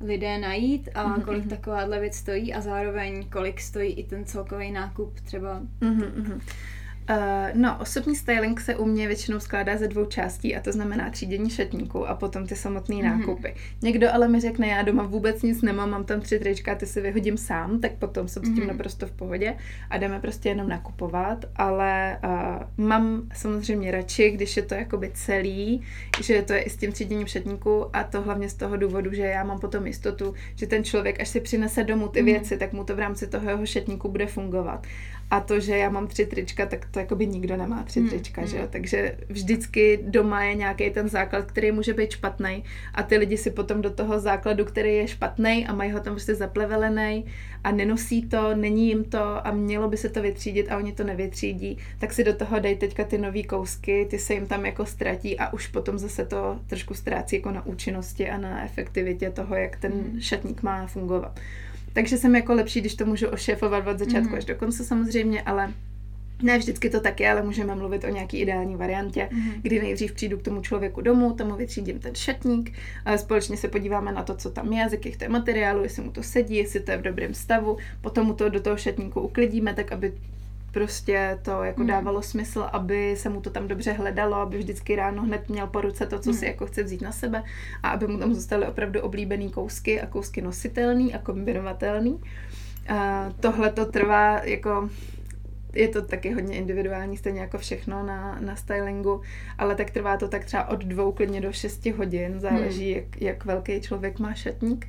[0.00, 1.22] lidé najít a mm-hmm.
[1.22, 5.62] kolik takováhle věc stojí a zároveň kolik stojí i ten celkový nákup třeba.
[5.80, 6.40] Mm-hmm.
[7.10, 7.16] Uh,
[7.54, 11.50] no, osobní styling se u mě většinou skládá ze dvou částí a to znamená třídění
[11.50, 13.18] šatníku a potom ty samotné mm-hmm.
[13.18, 13.54] nákupy.
[13.82, 17.00] Někdo ale mi řekne, já doma vůbec nic nemám, mám tam tři trička, ty si
[17.00, 18.52] vyhodím sám, tak potom jsem mm-hmm.
[18.52, 18.68] s tím mhm.
[18.68, 19.54] naprosto v pohodě
[19.90, 25.82] a jdeme prostě jenom nakupovat, ale uh, mám samozřejmě radši, když je to jakoby celý,
[26.22, 29.22] že to je i s tím tříděním šatníku a to hlavně z toho důvodu, že
[29.22, 32.24] já mám potom jistotu, že ten člověk, až si přinese domů ty mm-hmm.
[32.24, 34.86] věci, tak mu to v rámci toho jeho šatníku bude fungovat.
[35.30, 38.08] A to, že já mám tři trička, tak to jako by nikdo nemá tři hmm.
[38.08, 38.50] trička, hmm.
[38.50, 38.66] že jo?
[38.70, 43.50] Takže vždycky doma je nějaký ten základ, který může být špatný a ty lidi si
[43.50, 47.24] potom do toho základu, který je špatný a mají ho tam prostě zaplevelený
[47.64, 51.04] a nenosí to, není jim to a mělo by se to vytřídit a oni to
[51.04, 54.86] nevytřídí, tak si do toho dej teďka ty nový kousky, ty se jim tam jako
[54.86, 59.56] ztratí a už potom zase to trošku ztrácí jako na účinnosti a na efektivitě toho,
[59.56, 60.20] jak ten hmm.
[60.20, 61.40] šatník má fungovat.
[61.92, 64.36] Takže jsem jako lepší, když to můžu ošéfovat od začátku mm-hmm.
[64.36, 65.72] až do konce samozřejmě, ale
[66.42, 69.52] ne vždycky to tak je, ale můžeme mluvit o nějaký ideální variantě, mm-hmm.
[69.62, 72.72] kdy nejdřív přijdu k tomu člověku domů, tomu vytřídím ten šatník,
[73.16, 76.10] společně se podíváme na to, co tam je, z jakých to je materiálu, jestli mu
[76.10, 79.74] to sedí, jestli to je v dobrém stavu, potom mu to do toho šatníku uklidíme,
[79.74, 80.12] tak aby
[80.72, 81.86] prostě to jako mm.
[81.86, 85.80] dávalo smysl, aby se mu to tam dobře hledalo, aby vždycky ráno hned měl po
[85.80, 86.36] ruce to, co mm.
[86.36, 87.42] si jako chce vzít na sebe
[87.82, 92.20] a aby mu tam zůstaly opravdu oblíbený kousky a kousky nositelný a kombinovatelný.
[92.88, 94.88] A tohle to trvá jako
[95.74, 99.20] je to taky hodně individuální, stejně jako všechno na, na stylingu,
[99.58, 103.02] ale tak trvá to tak třeba od dvou klidně do šesti hodin, záleží, hmm.
[103.02, 104.86] jak, jak velký člověk má šatník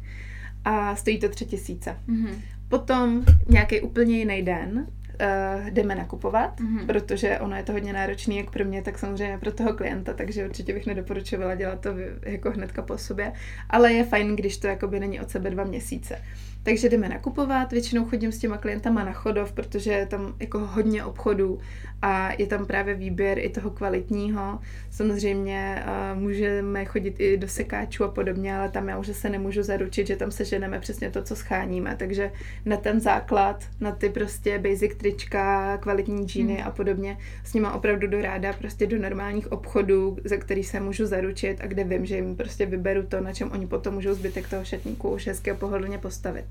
[0.65, 1.97] a stojí to tři tisíce.
[2.07, 2.41] Hmm.
[2.67, 4.87] Potom nějaký úplně jiný den,
[5.21, 6.85] uh, jdeme nakupovat, mm-hmm.
[6.85, 10.45] protože ono je to hodně náročné jak pro mě, tak samozřejmě pro toho klienta, takže
[10.45, 11.89] určitě bych nedoporučovala dělat to
[12.25, 13.33] jako hnedka po sobě,
[13.69, 16.21] ale je fajn, když to jakoby není od sebe dva měsíce.
[16.63, 21.03] Takže jdeme nakupovat, většinou chodím s těma klientama na chodov, protože je tam jako hodně
[21.05, 21.59] obchodů
[22.01, 24.59] a je tam právě výběr i toho kvalitního.
[24.91, 29.63] Samozřejmě uh, můžeme chodit i do sekáčů a podobně, ale tam já už se nemůžu
[29.63, 31.95] zaručit, že tam seženeme přesně to, co scháníme.
[31.99, 32.31] Takže
[32.65, 36.67] na ten základ, na ty prostě basic trička, kvalitní džíny Hmm.
[36.67, 37.17] a podobně.
[37.43, 41.67] S nima opravdu do ráda prostě do normálních obchodů, za který se můžu zaručit a
[41.67, 45.09] kde vím, že jim prostě vyberu to, na čem oni potom můžou zbytek toho šatníku
[45.09, 46.45] už hezky a pohodlně postavit.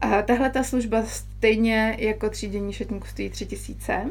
[0.00, 4.04] A tahle ta služba stejně jako třídění šatníku stojí tři tisíce.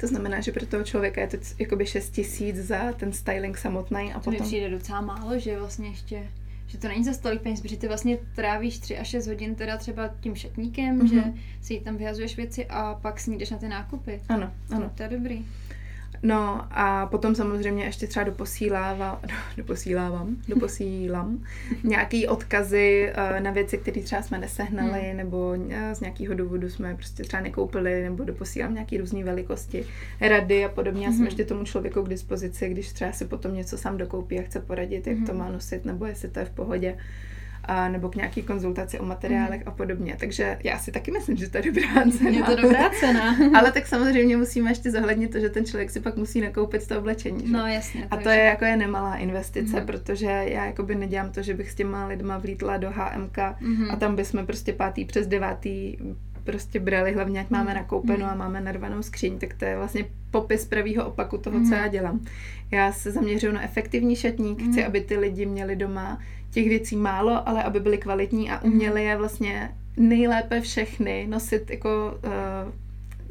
[0.00, 4.12] To znamená, že pro toho člověka je to jakoby 6 tisíc za ten styling samotný
[4.12, 4.46] a To mi potom...
[4.46, 6.22] přijde docela málo, že vlastně ještě
[6.66, 9.76] že to není za tolik peněz, protože ty vlastně trávíš 3 až 6 hodin teda
[9.76, 11.08] třeba tím šatníkem, Mhm.
[11.08, 11.22] že
[11.62, 14.20] si tam vyhazuješ věci a pak si jdeš na ty nákupy.
[14.28, 14.90] Ano, ano.
[14.94, 15.44] To je dobrý.
[16.22, 19.18] No a potom samozřejmě ještě třeba doposílávám,
[19.56, 21.44] doposílávám, doposílám
[21.84, 25.16] nějaký odkazy eh, na věci, které třeba jsme nesehnali, Hmm.
[25.16, 29.84] nebo eh, z nějakého důvodu jsme prostě třeba nekoupili, nebo doposílám nějaký různé velikosti,
[30.20, 31.04] rady a podobně.
[31.04, 31.26] Já jsem Mhm.
[31.26, 35.06] ještě tomu člověku k dispozici, když třeba si potom něco sám dokoupí a chce poradit,
[35.06, 35.38] jak to Mhm.
[35.38, 36.96] má nosit, nebo jestli to je v pohodě.
[37.70, 40.16] A nebo k nějaký konzultaci o materiálech a podobně.
[40.20, 42.30] Takže já si taky myslím, že to je dobrá cena.
[42.30, 43.36] Je to dobrá cena.
[43.58, 46.98] Ale tak samozřejmě musíme ještě zohlednit to, že ten člověk si pak musí nakoupit to
[46.98, 47.46] oblečení.
[47.46, 47.52] Že?
[47.52, 48.06] No jasně.
[48.10, 49.86] a to je jako je nemalá investice, Mhm.
[49.86, 53.90] protože já jakoby nedělám to, že bych s těma lidma vlítla do HMK Mhm.
[53.90, 55.96] a tam bychom prostě pátý přes devátý
[56.44, 57.74] prostě brali, hlavně jak máme Mhm.
[57.74, 58.38] nakoupeno a Mhm.
[58.38, 61.72] máme narvanou skříň, tak to je vlastně popis pravýho opaku toho, co Mhm.
[61.74, 62.20] já dělám.
[62.70, 64.86] Já se zaměřuju na efektivní šatník, chci, Mhm.
[64.86, 66.18] aby ty lidi měli doma
[66.50, 68.72] těch věcí málo, ale aby byly kvalitní a Mhm.
[68.72, 72.72] uměli je vlastně nejlépe všechny nosit jako uh,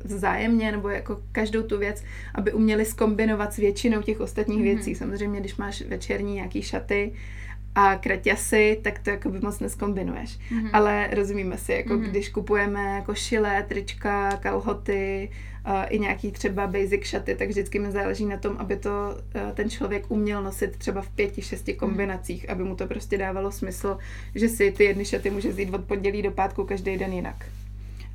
[0.03, 2.03] vzájemně nebo jako každou tu věc,
[2.35, 4.65] aby uměli skombinovat s většinou těch ostatních Mhm.
[4.67, 4.95] věcí.
[4.95, 7.13] Samozřejmě, když máš večerní nějaký šaty
[7.75, 10.39] a kraťasy, tak to jako by moc neskombinuješ.
[10.51, 10.69] Mhm.
[10.73, 12.03] Ale rozumíme si, jako Mhm.
[12.03, 15.29] když kupujeme jako šile, trička, kalhoty,
[15.89, 19.69] i nějaký třeba basic šaty, tak vždycky mi záleží na tom, aby to uh, ten
[19.69, 21.79] člověk uměl nosit třeba v pěti, šesti Mhm.
[21.79, 23.97] kombinacích, aby mu to prostě dávalo smysl,
[24.35, 27.45] že si ty jedny šaty může vzít od pondělí do pátku každý den jinak.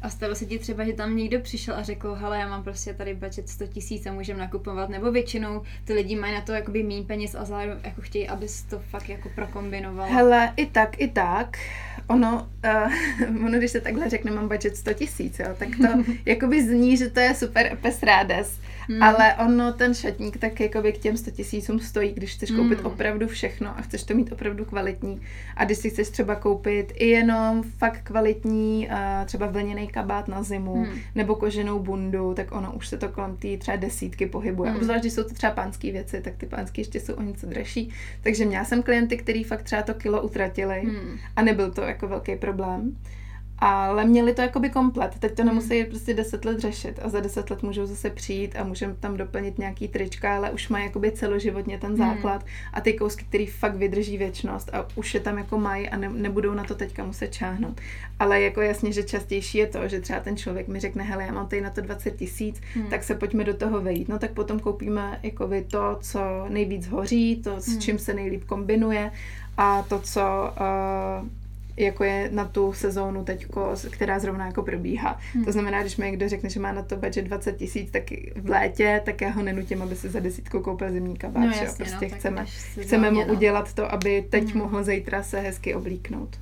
[0.05, 2.95] A stalo se ti třeba, že tam někdo přišel a řekl, hele, já mám prostě
[2.95, 6.83] tady budget 100 tisíc a můžeme nakupovat, nebo většinou ty lidi mají na to jakoby
[6.83, 10.09] méně peněz a zároveň jako chtějí, abys to fakt jako prokombinoval.
[10.11, 11.59] Hele, i tak, i tak.
[12.07, 12.49] Ono,
[13.25, 17.11] uh, ono, když se takhle řekne, mám budget 100 tisíc, tak to jakoby zní, že
[17.11, 18.59] to je super pesrádes.
[18.89, 18.97] Hmm.
[18.97, 19.03] Mm.
[19.03, 22.87] Ale ono, ten šatník tak jakoby k těm 100 tisícům stojí, když chceš koupit Mm.
[22.87, 25.21] opravdu všechno a chceš to mít opravdu kvalitní.
[25.57, 28.95] A když si chceš třeba koupit i jenom fakt kvalitní, uh,
[29.27, 30.83] třeba vlněný kabát na zimu, Mm.
[30.83, 30.99] mm.
[31.15, 34.71] nebo koženou bundu, tak ono už se to kolem té třeba desítky pohybuje.
[34.71, 34.75] Mm.
[34.75, 34.81] Mm.
[34.81, 37.91] Obzvlášť, když jsou to třeba pánské věci, tak ty pánské ještě jsou o něco dražší.
[38.23, 41.19] Takže měla jsem klienty, který fakt třeba to kilo utratili Hmm.
[41.37, 42.97] a nebyl to jako velký problém.
[43.67, 45.15] Ale měli to jakoby komplet.
[45.19, 45.49] Teď to Hmm.
[45.49, 49.17] nemusí prostě 10 let řešit a za 10 let můžou zase přijít a můžeme tam
[49.17, 51.99] doplnit nějaký trička, ale už mají jakoby celoživotně ten Hmm.
[51.99, 55.97] základ a ty kousky, který fakt vydrží věčnost a už je tam jako mají a
[55.97, 57.81] ne, nebudou na to teďka muset čáhnout.
[58.19, 61.33] Ale jako jasně, že častější je to, že třeba ten člověk mi řekne, hele, já
[61.33, 62.87] mám tady na to 20 tisíc, Hmm.
[62.87, 64.09] tak se pojďme do toho vejít.
[64.09, 67.81] No tak potom koupíme jakoby to, co nejvíc hoří, to, s Hmm.
[67.81, 69.11] čím se nejlíp kombinuje
[69.57, 70.21] a to, co
[71.21, 71.29] uh,
[71.77, 75.19] jako je na tu sezónu teďko, která zrovna jako probíhá.
[75.33, 75.45] Hmm.
[75.45, 78.03] To znamená, když mi někdo řekne, že má na to budget 20 tisíc, tak
[78.37, 81.45] v létě, tak já ho nenutím, aby si za desítku koupil zimní kabát.
[81.45, 82.47] No jasně, prostě no, chceme,
[82.81, 83.33] chceme mu no.
[83.33, 84.63] udělat to, aby teď Hmm.
[84.63, 86.39] mohl zítra se hezky oblíknout.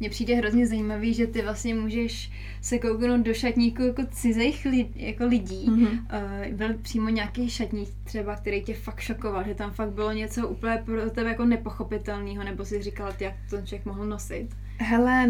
[0.00, 4.96] Mně přijde hrozně zajímavý, že ty vlastně můžeš se kouknout do šatníku jako cizích lid,
[4.96, 5.66] jako lidí.
[5.70, 5.86] Mhm.
[5.86, 10.48] Uh, byl přímo nějaký šatník třeba, který tě fakt šokoval, že tam fakt bylo něco
[10.48, 14.48] úplně pro tebe jako nepochopitelného, nebo si říkala, ty, jak to ten člověk mohl nosit.
[14.78, 15.28] Hele,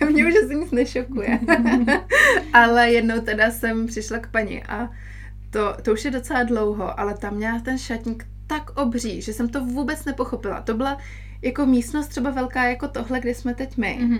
[0.00, 1.40] já mě už asi nic nešokuje.
[2.52, 4.90] ale jednou teda jsem přišla k paní a
[5.50, 9.48] to, to už je docela dlouho, ale tam měla ten šatník tak obří, že jsem
[9.48, 10.60] to vůbec nepochopila.
[10.60, 10.98] To byla
[11.46, 13.98] jako místnost třeba velká jako tohle, kde jsme teď my.
[14.00, 14.18] Mhm.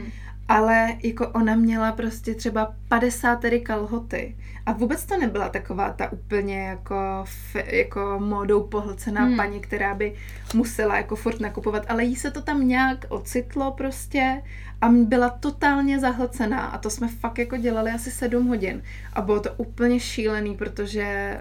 [0.49, 4.37] Ale jako ona měla prostě třeba 50 tedy kalhoty.
[4.67, 7.25] A vůbec to nebyla taková ta úplně jako,
[7.65, 9.37] jako módou pohlcená hmm.
[9.37, 10.15] paní, která by
[10.55, 14.43] musela jako furt nakupovat, ale jí se to tam nějak ocitlo prostě
[14.81, 19.41] a byla totálně zahlcená a to jsme fakt jako dělali asi sedm hodin a bylo
[19.41, 21.37] to úplně šílený, protože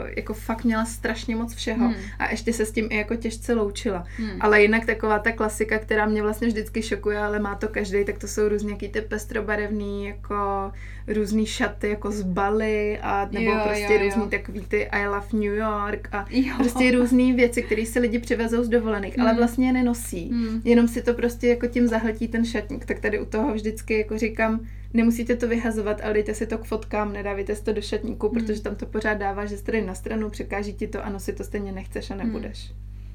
[0.00, 1.94] uh, jako fakt měla strašně moc všeho Hmm.
[2.18, 4.04] a ještě se s tím i jako těžce loučila.
[4.16, 4.30] Hmm.
[4.40, 8.18] Ale jinak taková ta klasika, která mě vlastně vždycky šokuje, ale má to každý, tak
[8.18, 10.72] to jsou různě nějaký ty pestrobarevný, jako
[11.06, 14.04] různý šaty, jako z Bali a nebo Jo, prostě jo, jo.
[14.04, 16.54] různý takový ty I love New York a Jo.
[16.56, 19.38] prostě různé věci, které si lidi přivezou z dovolených, ale Hmm.
[19.38, 20.28] vlastně je nenosí.
[20.30, 20.60] Hmm.
[20.64, 22.71] Jenom si to prostě jako tím zahltí ten šatník.
[22.78, 24.60] Tak tady u toho vždycky jako říkám,
[24.94, 28.40] nemusíte to vyhazovat, ale dejte si to k fotkám, nedávejte si to do šatníku, Hmm.
[28.40, 31.44] protože tam to pořád dává, že tady na stranu, překáží ti to a nosit to
[31.44, 32.72] stejně nechceš a nebudeš.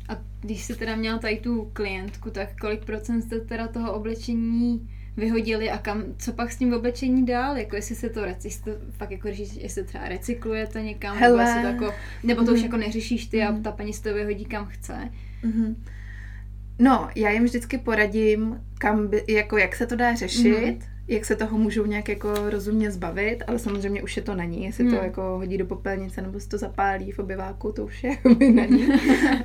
[0.10, 4.90] A když jsi teda měla tady tu klientku, tak kolik procent jste teda toho oblečení
[5.18, 8.72] vyhodili a kam, co pak s tím oblečení dál, jako jestli se to, jestli to
[8.92, 11.46] fakt jako řešíš, jestli třeba recykluje to někam, Hele.
[11.46, 12.66] nebo, to jako, nebo to už mhm.
[12.66, 13.64] jako neřešíš ty a mhm.
[13.64, 15.12] ta paní si to vyhodí kam chce.
[15.44, 15.76] Mm-hmm.
[16.80, 21.26] No, já jim vždycky poradím, kam by, jako jak se to dá řešit, mm-hmm jak
[21.26, 24.94] se toho můžou nějak jako rozumně zbavit, ale samozřejmě už je to není, jestli hmm.
[24.94, 28.30] to jako hodí do popelnice nebo se to zapálí v obyváku, to už je jako
[28.40, 28.88] není.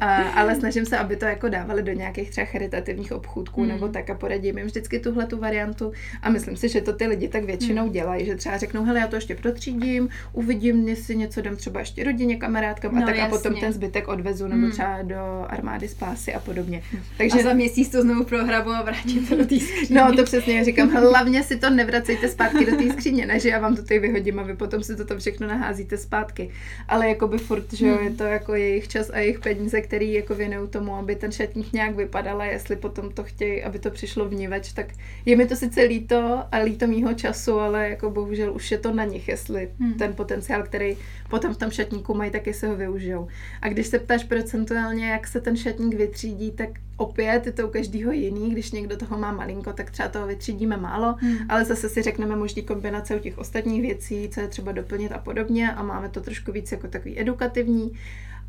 [0.00, 3.70] A, ale snažím se, aby to jako dávali do nějakých třeba charitativních obchůdků hmm.
[3.70, 7.06] nebo tak a poradím jim vždycky tuhle tu variantu a myslím si, že to ty
[7.06, 7.92] lidi tak většinou hmm.
[7.92, 12.04] dělají, že třeba řeknou, hele, já to ještě protřídím, uvidím, jestli něco dám třeba ještě
[12.04, 13.28] rodině, kamarádkám no, a tak jasně.
[13.28, 14.70] a potom ten zbytek odvezu nebo hmm.
[14.70, 16.82] třeba do armády spásy a podobně.
[17.18, 19.54] Takže a za měsíc to znovu prohrabu a vrátím to do té
[19.90, 23.58] No, to přesně říkám, hlavně si to nevracejte zpátky do té skříně, ne, že já
[23.58, 26.50] vám to tady vyhodím a vy potom si to tam všechno naházíte zpátky.
[26.88, 30.12] Ale jako by furt, že jo, je to jako jejich čas a jejich peníze, který
[30.12, 33.90] jako věnují tomu, aby ten šatník nějak vypadal a jestli potom to chtějí, aby to
[33.90, 34.86] přišlo vníveč, tak
[35.24, 38.94] je mi to sice líto a líto mýho času, ale jako bohužel už je to
[38.94, 39.94] na nich, jestli hmm.
[39.94, 40.96] ten potenciál, který
[41.30, 43.28] potom v tom šatníku mají, tak se ho využijou.
[43.62, 46.68] A když se ptáš procentuálně, jak se ten šatník vytřídí, tak
[47.02, 48.50] opět je to u každého jiný.
[48.50, 51.36] Když někdo toho má malinko, tak třeba toho vytřídíme málo, hmm.
[51.48, 55.18] ale zase si řekneme možný kombinace u těch ostatních věcí, co je třeba doplnit a
[55.18, 57.92] podobně a máme to trošku víc jako takový edukativní.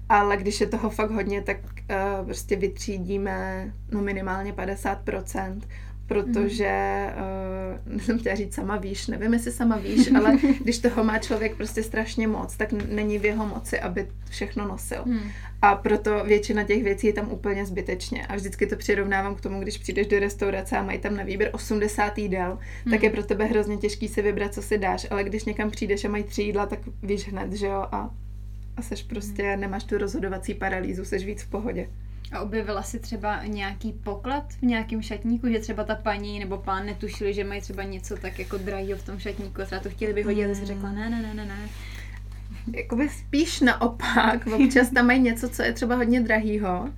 [0.10, 5.62] Ale když je toho fakt hodně, tak uh, prostě vytřídíme no minimálně 50%
[6.08, 7.06] protože
[7.92, 11.56] uh, jsem chtěla říct sama víš, nevím, jestli sama víš, ale když toho má člověk
[11.56, 15.04] prostě strašně moc, tak není v jeho moci, aby všechno nosil.
[15.04, 15.32] Hmm.
[15.62, 18.28] A proto většina těch věcí je tam úplně zbytečně.
[18.28, 21.50] A vždycky to přirovnávám k tomu, když přijdeš do restaurace a mají tam na výběr
[21.54, 22.92] 80 jídel, hmm.
[22.92, 25.08] tak je pro tebe hrozně těžký si vybrat, co si dáš.
[25.10, 28.10] Ale když někam přijdeš a mají tři jídla, tak víš hned, že jo, a,
[28.78, 29.62] a seš prostě, hmm.
[29.62, 31.90] nemáš tu rozhodovací paralýzu, seš víc v pohodě.
[32.34, 36.86] A objevila si třeba nějaký poklad v nějakém šatníku, že třeba ta paní nebo pán
[36.86, 40.14] netušili, že mají třeba něco tak jako drahého v tom šatníku a třeba to chtěli
[40.14, 40.52] vyhodit mm.
[40.52, 41.70] a si řekla ne, ne, ne, ne, ne.
[42.72, 46.90] Jakoby spíš naopak, občas tam mají něco, co je třeba hodně drahýho,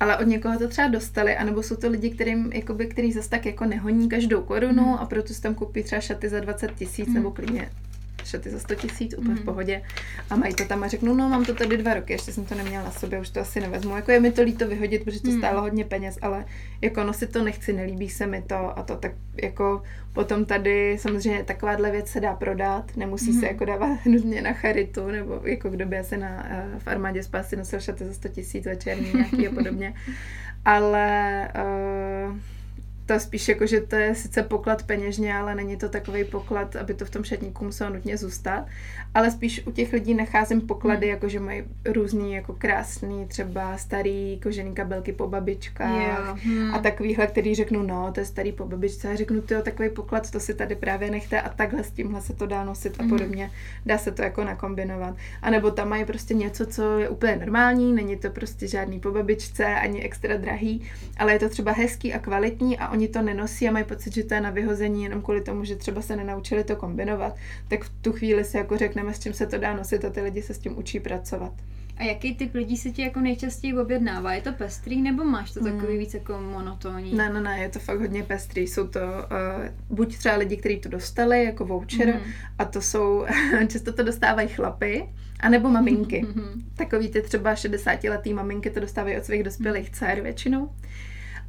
[0.00, 3.46] ale od někoho to třeba dostali, anebo jsou to lidi, kterým, jakoby, který zase tak
[3.46, 4.94] jako nehoní každou korunu mm.
[4.94, 7.14] a proto si tam koupí třeba šaty za 20 tisíc mm.
[7.14, 7.70] nebo klidně
[8.26, 9.36] šaty za 100 tisíc, úplně mm.
[9.36, 9.44] v mhm.
[9.44, 9.82] pohodě.
[10.30, 12.54] A mají to tam a řeknu, no mám to tady dva roky, ještě jsem to
[12.54, 13.96] neměla na sobě, už to asi nevezmu.
[13.96, 15.38] Jako je mi to líto vyhodit, protože to mm.
[15.38, 16.44] stálo hodně peněz, ale
[16.80, 19.12] jako nosit to nechci, nelíbí se mi to a to tak
[19.42, 23.32] jako potom tady samozřejmě takováhle věc se dá prodat, nemusí mm.
[23.32, 23.46] se mhm.
[23.46, 27.56] jako dávat nutně na charitu, nebo jako kdo by se na, eh, v armádě spásy
[27.56, 29.94] nosil šaty za 100 tisíc večerní nějaký a podobně.
[30.64, 32.36] Ale uh,
[33.06, 36.94] to spíš jako, že to je sice poklad peněžně, ale není to takový poklad, aby
[36.94, 38.66] to v tom šatníku muselo nutně zůstat.
[39.14, 41.14] Ale spíš u těch lidí nacházím poklady, hmm.
[41.14, 46.44] jako že mají různý jako krásný, třeba starý kožený kabelky po babičkách yeah.
[46.44, 46.74] hmm.
[46.74, 49.08] a takovýhle, který řeknu, no, to je starý po babičce.
[49.08, 52.32] A řeknu, ty takový poklad, to si tady právě nechte a takhle s tímhle se
[52.32, 53.10] to dá nosit a hmm.
[53.10, 53.50] podobně.
[53.86, 55.16] Dá se to jako nakombinovat.
[55.42, 59.10] A nebo tam mají prostě něco, co je úplně normální, není to prostě žádný po
[59.10, 63.68] babičce, ani extra drahý, ale je to třeba hezký a kvalitní a oni to nenosí
[63.68, 66.64] a mají pocit, že to je na vyhození jenom kvůli tomu, že třeba se nenaučili
[66.64, 67.36] to kombinovat,
[67.68, 70.20] tak v tu chvíli si jako řekneme, s čím se to dá nosit a ty
[70.20, 71.52] lidi se s tím učí pracovat.
[71.96, 74.34] A jaký typ lidí se ti jako nejčastěji objednává?
[74.34, 75.98] Je to pestrý nebo máš to takový hmm.
[75.98, 77.14] víc jako monotónní?
[77.14, 78.66] Ne, ne, ne, je to fakt hodně pestrý.
[78.66, 82.32] Jsou to uh, buď třeba lidi, kteří to dostali jako voucher hmm.
[82.58, 83.26] a to jsou,
[83.68, 85.08] často to dostávají chlapy,
[85.40, 86.26] anebo maminky.
[86.76, 90.70] Takový ty třeba 60-letý maminky to dostávají od svých dospělých dcer většinou.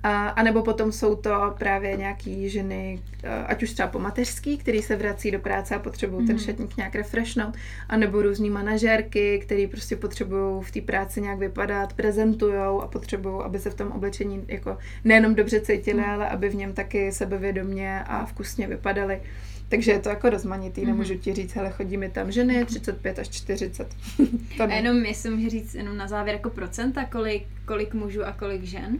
[0.08, 4.58] A, a nebo potom jsou to právě nějaký ženy, eh, ať už třeba po mateřský,
[4.58, 6.28] který se vrací do práce a potřebují mm.
[6.28, 6.46] ten mhm.
[6.46, 7.56] šatník nějak refreshnout,
[7.90, 13.36] a nebo různý manažérky, který prostě potřebují v té práci nějak vypadat, prezentují a potřebují,
[13.44, 16.10] aby se v tom oblečení jako nejenom dobře cítili, mm.
[16.10, 19.22] ale aby v něm taky sebevědomě a vkusně vypadali.
[19.70, 20.88] Takže je to jako rozmanitý, mm-hmm.
[20.88, 23.96] nemůžu ti říct, ale chodí mi tam ženy 35 až 40.
[24.58, 24.74] to ne.
[24.74, 28.64] A jenom, jestli můžu říct jenom na závěr jako procenta, kolik, kolik mužů a kolik
[28.64, 28.98] žen?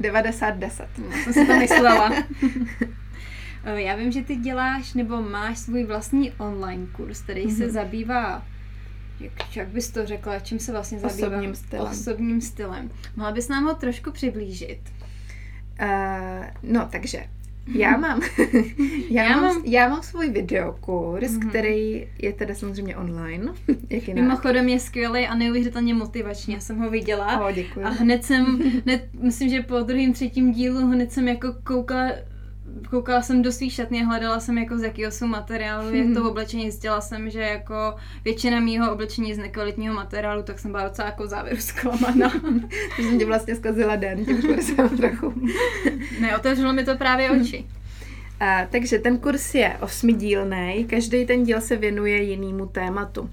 [0.00, 0.86] 90-10.
[0.98, 2.12] No, jsem si to myslela.
[3.64, 7.56] Eh, já vím, že ty děláš nebo máš svůj vlastní online kurz, který mm-hmm.
[7.56, 7.72] se mhm.
[7.72, 8.42] zabývá
[9.20, 11.28] jak, jak bys to řekla, čím se vlastně zabývá?
[11.28, 11.92] Osobním stylem.
[11.92, 12.90] Osobním stylem.
[13.16, 14.80] Mohla bys nám ho trošku přiblížit?
[15.82, 17.24] Uh, no, takže
[17.74, 18.20] já mám,
[19.10, 21.48] já, já, mám, mám, já mám svůj videokurs, mm-hmm.
[21.48, 23.52] který je teda samozřejmě online.
[23.90, 26.54] Jak Mimochodem je skvělý a neuvěřitelně motivační.
[26.54, 27.46] Já jsem ho viděla.
[27.48, 27.80] O, děkuji.
[27.84, 32.12] A hned jsem, hned, myslím, že po druhém, třetím dílu hned jsem jako koukala
[32.90, 36.30] koukala jsem do svých šatny a hledala jsem jako z jakého jsou materiálu, jak to
[36.30, 37.94] oblečení, zjistila jsem, že jako
[38.24, 42.32] většina mýho oblečení je z nekvalitního materiálu, tak jsem byla docela jako závěru zklamaná.
[42.96, 45.34] že jsem tě vlastně zkazila den tím kurzem trochu.
[46.20, 47.64] ne, otevřelo mi to právě oči.
[48.40, 53.30] A, takže ten kurz je osmidílný, každý ten díl se věnuje jinému tématu.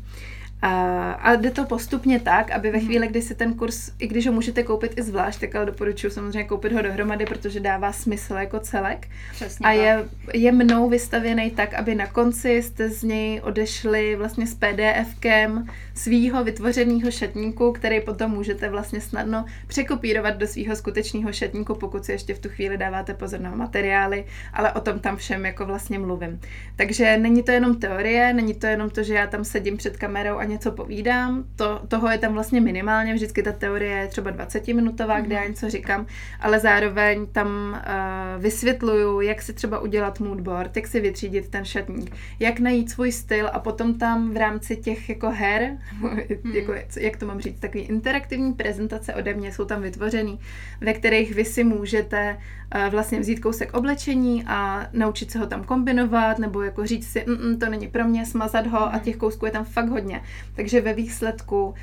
[0.68, 2.86] A jde to postupně tak, aby ve mhm.
[2.86, 6.10] chvíli, kdy si ten kurz, i když ho můžete koupit i zvlášť, tak ale doporučuji
[6.10, 9.08] samozřejmě koupit ho dohromady, protože dává smysl jako celek.
[9.32, 14.48] Přesně a je, je mnou vystavěný tak, aby na konci jste z něj odešli vlastně
[14.48, 21.76] s PDFkem svýho vytvořeného šatníku, který potom můžete vlastně snadno překopírovat do svého skutečného šatníku,
[21.76, 25.46] pokud si ještě v tu chvíli dáváte pozor na materiály, ale o tom tam všem
[25.46, 26.40] jako vlastně mluvím.
[26.76, 30.38] Takže není to jenom teorie, není to jenom to, že já tam sedím před kamerou
[30.38, 35.22] a něco povídám, to, toho je tam vlastně minimálně, vždycky ta teorie je třeba 20-minutová,
[35.22, 35.50] kde já mhm.
[35.50, 36.06] něco říkám,
[36.40, 42.16] ale zároveň tam uh, vysvětluju, jak si třeba udělat moodboard, jak si vytřídit ten šatník,
[42.40, 46.20] jak najít svůj styl a potom tam v rámci těch jako her, hmm.
[46.54, 50.40] jako, jak to mám říct, takový interaktivní prezentace ode mě jsou tam vytvořený,
[50.82, 52.38] ve kterých vy si můžete
[52.76, 57.26] uh, vlastně vzít kousek oblečení a naučit se ho tam kombinovat, nebo jako říct si,
[57.28, 59.00] mm, mm, to není pro mě, smazat ho a hmm.
[59.00, 60.22] těch kousků je tam fakt hodně.
[60.56, 61.74] Takže ve výsledku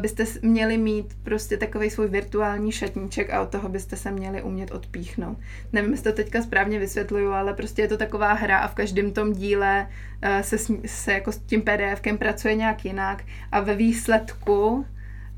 [0.00, 4.70] byste měli mít prostě takový svůj virtuální šatníček a od toho byste se měli umět
[4.70, 5.38] odpíchnout.
[5.72, 9.12] Nevím, jestli to teďka správně vysvětluju, ale prostě je to taková hra a v každém
[9.12, 9.86] tom díle
[10.24, 14.86] uh, se, se jako s tím PDFkem pracuje nějak jinak a ve výsledku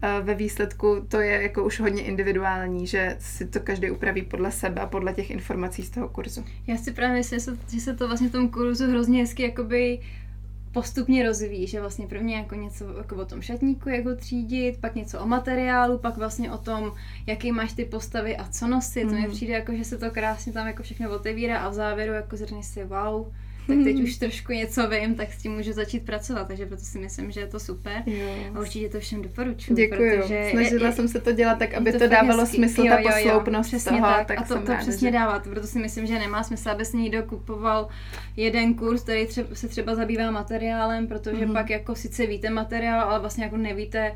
[0.03, 4.53] eh, ve výsledku to je jako už hodně individuální, že si to každý upraví podle
[4.53, 6.45] sebe a podle těch informací z toho kurzu.
[6.67, 7.41] Já si právě myslím,
[7.73, 10.01] že se to vlastně v tom kurzu hrozně hezky jakoby
[10.79, 14.95] postupně rozvíjí, že vlastně prvně jako něco jako o tom šatníku, jak ho třídit, pak
[14.95, 16.93] něco o materiálu, pak vlastně o tom,
[17.27, 19.05] jaký máš ty postavy a co nosit.
[19.05, 19.11] Mm.
[19.11, 19.31] To mi mhm.
[19.31, 22.63] přijde jako, že se to krásně tam jako všechno otevírá a v závěru jako zhrni
[22.63, 23.27] si wow,
[23.69, 24.05] tak teď hmm.
[24.05, 27.41] už trošku něco vím, tak s tím můžu začít pracovat, takže proto si myslím, že
[27.41, 28.27] je to super jo.
[28.55, 29.75] a určitě to všem doporučuji.
[29.75, 30.23] Děkuji.
[30.51, 32.57] Snažila je, jsem se to dělat tak, aby to, to dávalo hezký.
[32.57, 34.27] smysl, jo, ta posloupnost jo, toho, tak.
[34.27, 34.39] tak.
[34.39, 35.13] A to, to přesně že...
[35.13, 37.89] dává, proto si myslím, že nemá smysl, aby si někdo kupoval
[38.37, 41.53] jeden kurz, který třeba, se třeba zabývá materiálem, protože mm-hmm.
[41.53, 44.13] pak jako sice víte materiál, ale vlastně jako nevíte,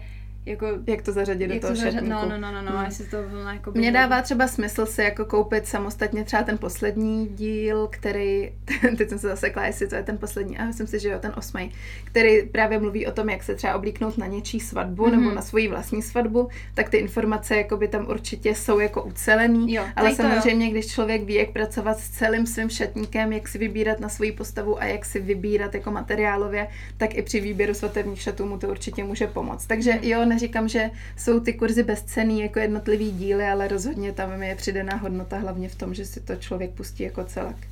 [0.46, 2.84] jako, jak to zařadit do toho zařadit, No, no, no, no, no, hmm.
[2.84, 7.26] jestli to vlna jako Mně dává třeba smysl si jako koupit samostatně třeba ten poslední
[7.26, 8.52] díl, který,
[8.96, 11.32] teď jsem se zasekla, jestli to je ten poslední, a myslím si, že jo, ten
[11.36, 11.70] osmý,
[12.04, 15.20] který právě mluví o tom, jak se třeba oblíknout na něčí svatbu mm-hmm.
[15.20, 19.84] nebo na svoji vlastní svatbu, tak ty informace jakoby tam určitě jsou jako ucelený, jo,
[19.96, 20.72] ale samozřejmě, jo.
[20.72, 24.82] když člověk ví, jak pracovat s celým svým šatníkem, jak si vybírat na svoji postavu
[24.82, 29.04] a jak si vybírat jako materiálově, tak i při výběru svatebních šatů mu to určitě
[29.04, 29.66] může pomoct.
[29.66, 30.04] Takže mhm.
[30.04, 34.96] jo, neříkám, že jsou ty kurzy bezcený jako jednotlivý díly, ale rozhodně tam je přidaná
[34.96, 37.71] hodnota hlavně v tom, že si to člověk pustí jako celek.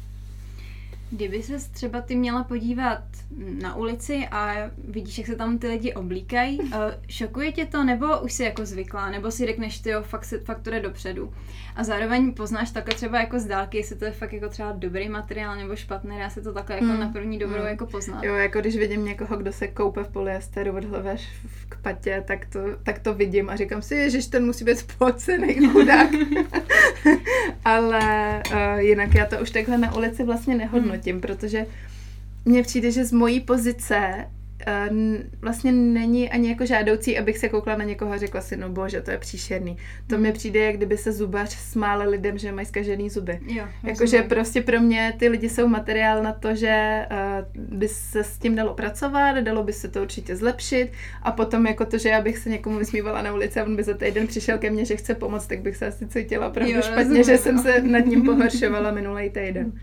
[1.11, 3.03] Kdyby se třeba ty měla podívat
[3.63, 8.21] na ulici a vidíš, jak se tam ty lidi oblíkají, eh, šokuje tě to, nebo
[8.21, 11.33] už si jako zvyklá, nebo si řekneš, ty jo, fakt, fakt to jde dopředu.
[11.77, 15.09] A zároveň poznáš takhle třeba jako z dálky, jestli to je fakt jako třeba dobrý
[15.09, 17.01] materiál nebo špatný, dá se to takhle jako mm.
[17.01, 17.67] na první dobrou mm.
[17.67, 18.25] jako poznat.
[18.25, 21.17] Jo, jako když vidím někoho, kdo se koupe v polyesteru od hlavy
[21.69, 25.69] k patě, tak to, tak to vidím a říkám si, že ten musí být spocený
[25.69, 26.11] chudák.
[27.65, 31.00] Ale uh, jinak já to už takhle na ulici vlastně nehodnotím, mm.
[31.21, 31.67] Protože
[32.45, 34.27] mně přijde, že z mojí pozice
[34.67, 34.91] Eh,
[35.41, 39.01] vlastně není ani jako žádoucí, abych se koukla na někoho a řekla si, no bože,
[39.01, 39.77] to je příšerný.
[40.07, 43.41] To mi přijde, jak kdyby se zubař smále lidem, že mají zkažený zuby.
[43.83, 48.39] Jakože prostě pro mě ty lidi jsou materiál na to, že uh, by se s
[48.39, 50.93] tím dalo pracovat, dalo by se to určitě zlepšit
[51.23, 53.83] a potom jako to, že já bych se někomu vysmívala na ulici a on by
[53.83, 56.83] za týden přišel ke mně, že chce pomoct, tak bych se asi cítila opravdu jo,
[56.83, 59.73] špatně, rozumím, že jsem se nad ním pohoršovala minulý týden.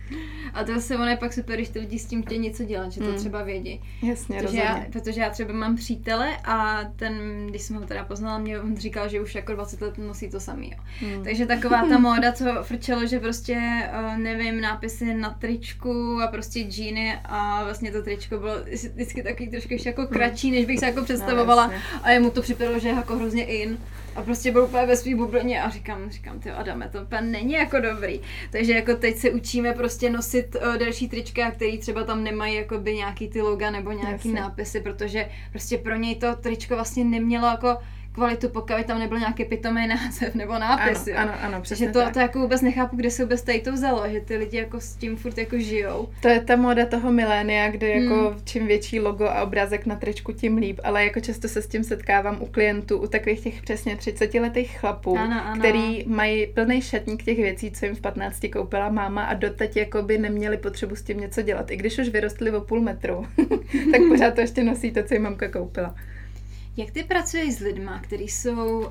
[0.54, 2.92] A to zase ono je pak super, když ty lidi s tím chtějí něco dělat,
[2.92, 3.16] že to mm.
[3.16, 3.82] třeba vědí.
[4.04, 8.38] Jasně, protože já, protože já třeba mám přítele a ten, když jsem ho teda poznala,
[8.38, 10.72] mě on říkal, že už jako 20 let nosí to samý.
[10.72, 11.08] Jo.
[11.08, 11.24] Mm.
[11.24, 13.58] Takže taková ta móda, co frčelo, že prostě,
[14.00, 18.54] uh, nevím, nápisy na tričku a prostě džíny a vlastně to tričko bylo
[18.94, 21.74] vždycky taky trošku ještě jako kratší, než bych se jako představovala no,
[22.04, 23.78] a jemu to připadalo, že je jako hrozně in
[24.18, 27.54] a prostě byl úplně ve svý bublině a říkám, říkám, ty Adame, to úplně není
[27.54, 28.22] jako dobrý.
[28.52, 32.96] Takže jako teď se učíme prostě nosit uh, delší trička, který třeba tam nemají jakoby
[32.96, 34.42] nějaký ty loga nebo nějaký Jasně.
[34.42, 37.78] nápisy, protože prostě pro něj to tričko vlastně nemělo jako
[38.18, 41.08] kvalitu, pokud tam nebyl nějaký pitomý název nebo nápis.
[41.08, 42.14] Ano, ano, ano přesně to, tak.
[42.14, 44.96] to jako vůbec nechápu, kde se vůbec tady to vzalo, že ty lidi jako s
[44.96, 46.10] tím furt jako žijou.
[46.22, 48.40] To je ta moda toho milénia, kde jako hmm.
[48.44, 51.84] čím větší logo a obrázek na tričku, tím líp, ale jako často se s tím
[51.84, 55.60] setkávám u klientů, u takových těch přesně 30 letých chlapů, ano, ano.
[55.60, 60.02] který mají plný šatník těch věcí, co jim v 15 koupila máma a doteď jako
[60.02, 61.72] by neměli potřebu s tím něco dělat.
[61.72, 63.26] I když už vyrostli o půl metru,
[63.92, 65.96] tak pořád to ještě nosí to, co jim mamka koupila.
[66.78, 68.90] Jak ty pracuješ s lidma, kteří jsou uh,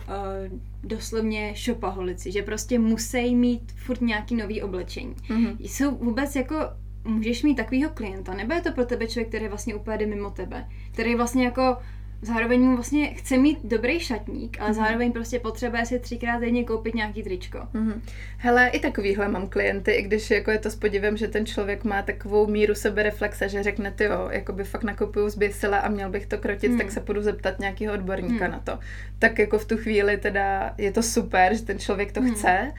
[0.84, 5.14] doslovně šopaholici, že prostě musí mít furt nějaký nový oblečení?
[5.14, 5.56] Mm-hmm.
[5.60, 6.56] Jsou vůbec jako,
[7.04, 10.30] můžeš mít takovýho klienta, nebo je to pro tebe člověk, který vlastně úplně jde mimo
[10.30, 11.76] tebe, který vlastně jako
[12.26, 14.74] zároveň mu vlastně chce mít dobrý šatník, ale mm-hmm.
[14.74, 17.58] zároveň prostě potřebuje si třikrát denně koupit nějaký tričko.
[17.58, 18.00] Mm-hmm.
[18.38, 21.84] Hele, i takovýhle mám klienty, i když jako je to s podivem, že ten člověk
[21.84, 26.10] má takovou míru sebereflexe, že řekne, ty jo, jako by fakt nakupuju zběsila a měl
[26.10, 26.78] bych to krotit, mm.
[26.78, 28.52] tak se půjdu zeptat nějakého odborníka mm.
[28.52, 28.78] na to.
[29.18, 32.34] Tak jako v tu chvíli teda je to super, že ten člověk to mm.
[32.34, 32.72] chce,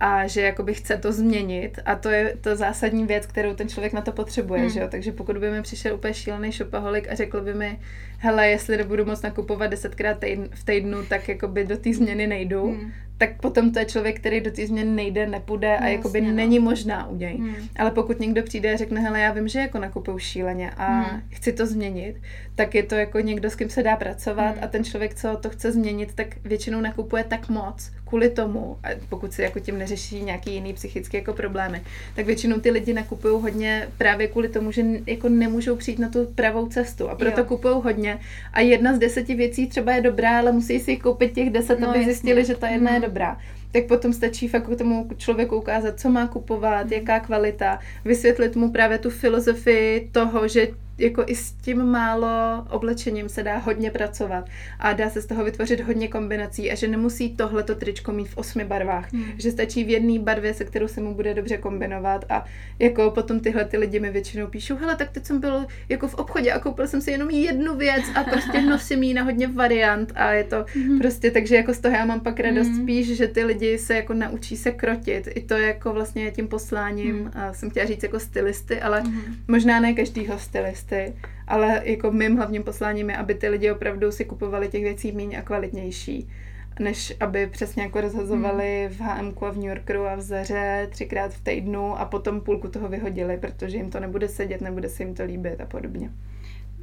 [0.00, 3.92] a že jakoby chce to změnit a to je to zásadní věc, kterou ten člověk
[3.92, 4.70] na to potřebuje, hmm.
[4.70, 4.88] že jo?
[4.90, 7.80] Takže pokud by mi přišel úplně šílený šopaholik a řekl by mi,
[8.20, 12.66] hele, jestli nebudu moc nakupovat desetkrát týdn, v týdnu, tak jakoby do té změny nejdu,
[12.66, 16.32] hmm tak potom to je člověk, který do té změny nejde, nepůjde a jakoby no.
[16.32, 17.36] není možná u něj.
[17.36, 17.54] Hmm.
[17.76, 21.22] Ale pokud někdo přijde a řekne, hele, já vím, že jako nakupuju šíleně a hmm.
[21.28, 22.16] chci to změnit,
[22.54, 24.64] tak je to jako někdo, s kým se dá pracovat hmm.
[24.64, 28.88] a ten člověk, co to chce změnit, tak většinou nakupuje tak moc kvůli tomu, a
[29.08, 31.82] pokud si jako tím neřeší nějaký jiný psychický jako problémy,
[32.16, 36.26] tak většinou ty lidi nakupují hodně právě kvůli tomu, že jako nemůžou přijít na tu
[36.26, 38.09] pravou cestu a proto kupují hodně
[38.52, 41.88] a jedna z deseti věcí třeba je dobrá, ale musí si koupit těch deset, no,
[41.88, 42.12] aby jasně.
[42.12, 43.36] zjistili, že ta jedna je dobrá dobrá,
[43.72, 46.92] tak potom stačí fakt tomu člověku ukázat, co má kupovat, mm.
[46.92, 50.68] jaká kvalita, vysvětlit mu právě tu filozofii toho, že
[51.00, 52.28] jako i s tím málo
[52.70, 54.44] oblečením se dá hodně pracovat
[54.78, 58.36] a dá se z toho vytvořit hodně kombinací a že nemusí tohleto tričko mít v
[58.36, 59.24] osmi barvách, hmm.
[59.38, 62.44] že stačí v jedné barvě, se kterou se mu bude dobře kombinovat a
[62.78, 66.14] jako potom tyhle ty lidi mi většinou píšou, hele, tak teď jsem byl jako v
[66.14, 70.12] obchodě a koupil jsem si jenom jednu věc a prostě nosím ji na hodně variant
[70.14, 70.98] a je to hmm.
[70.98, 72.82] prostě, takže jako z toho já mám pak radost hmm.
[72.82, 77.18] spíš, že ty lidi se jako naučí se krotit, i to jako vlastně tím posláním,
[77.18, 77.30] hmm.
[77.34, 79.36] a jsem chtěla říct jako stylisty, ale hmm.
[79.48, 81.14] možná ne každýho stylisty cesty,
[81.48, 85.38] ale jako mým hlavním posláním je, aby ty lidi opravdu si kupovali těch věcí méně
[85.38, 86.28] a kvalitnější
[86.80, 88.96] než aby přesně jako rozhazovali hmm.
[88.96, 92.68] v HM a v New Yorkeru a v Zaře třikrát v týdnu a potom půlku
[92.68, 96.10] toho vyhodili, protože jim to nebude sedět, nebude se jim to líbit a podobně.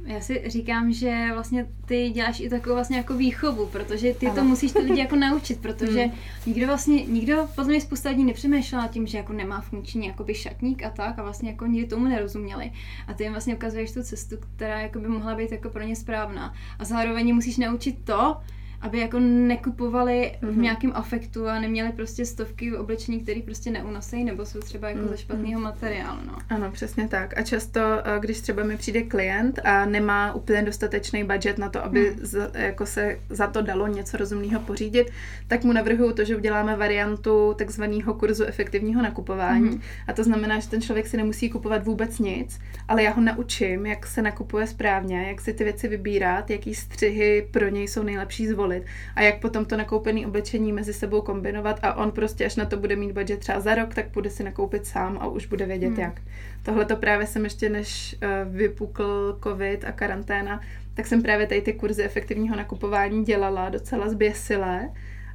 [0.04, 4.34] Já si říkám, že vlastně ty děláš i takovou vlastně jako výchovu, protože ty ano.
[4.34, 6.12] to musíš ty lidi jako naučit, protože hmm.
[6.46, 10.82] nikdo vlastně, nikdo podle mě spousta lidí nepřemýšlela tím, že jako nemá funkční jakoby šatník
[10.82, 12.72] a tak a vlastně jako nikdy tomu nerozuměli.
[13.06, 15.96] A ty jim vlastně ukazuješ tu cestu, která jako by mohla být jako pro ně
[15.96, 16.54] správná.
[16.78, 18.36] A zároveň musíš naučit to,
[18.80, 20.48] aby jako nekupovali mm-hmm.
[20.48, 20.62] v mhm.
[20.62, 25.04] nějakém afektu a neměli prostě stovky oblečení, které prostě neunosejí nebo jsou třeba jako mm-hmm.
[25.04, 25.16] ze mhm.
[25.16, 26.20] špatného materiálu.
[26.26, 26.38] No.
[26.48, 27.38] Ano, přesně tak.
[27.38, 31.84] A často, eh, když třeba mi přijde klient a nemá úplně dostatečný budget na to,
[31.84, 32.26] aby mm.
[32.26, 35.10] z, jako se za to dalo něco rozumného pořídit,
[35.48, 39.70] tak mu navrhuju to, že uděláme variantu takzvaného kurzu efektivního nakupování.
[39.70, 39.80] Mm.
[40.06, 43.86] A to znamená, že ten člověk si nemusí kupovat vůbec nic, ale já ho naučím,
[43.86, 48.46] jak se nakupuje správně, jak si ty věci vybírat, jaký střihy pro něj jsou nejlepší
[48.46, 52.56] zvolit zvolit a jak potom to nakoupené oblečení mezi sebou kombinovat a on prostě, až
[52.56, 55.46] na to bude mít budget třeba za rok, tak půjde si nakoupit sám a už
[55.46, 56.00] bude vědět hmm.
[56.00, 56.20] jak.
[56.62, 60.60] Tohle to právě jsem ještě, než uh, vypukl covid a karanténa,
[60.94, 64.90] tak jsem právě tady ty kurzy efektivního nakupování dělala docela zběsilé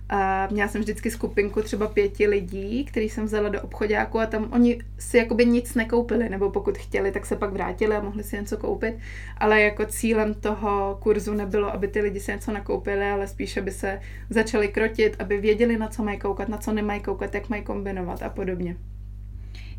[0.10, 4.49] a měla jsem vždycky skupinku třeba pěti lidí, který jsem vzala do obchodáku a tam
[4.51, 8.36] oni si jakoby nic nekoupili, nebo pokud chtěli, tak se pak vrátili a mohli si
[8.36, 8.95] něco koupit.
[9.38, 13.72] Ale jako cílem toho kurzu nebylo, aby ty lidi si něco nakoupili, ale spíš, aby
[13.72, 13.99] se
[14.30, 18.24] začali krotit, aby věděli, na co mají koukat, na co nemají koukat, jak mají kombinovat
[18.24, 18.76] a podobně.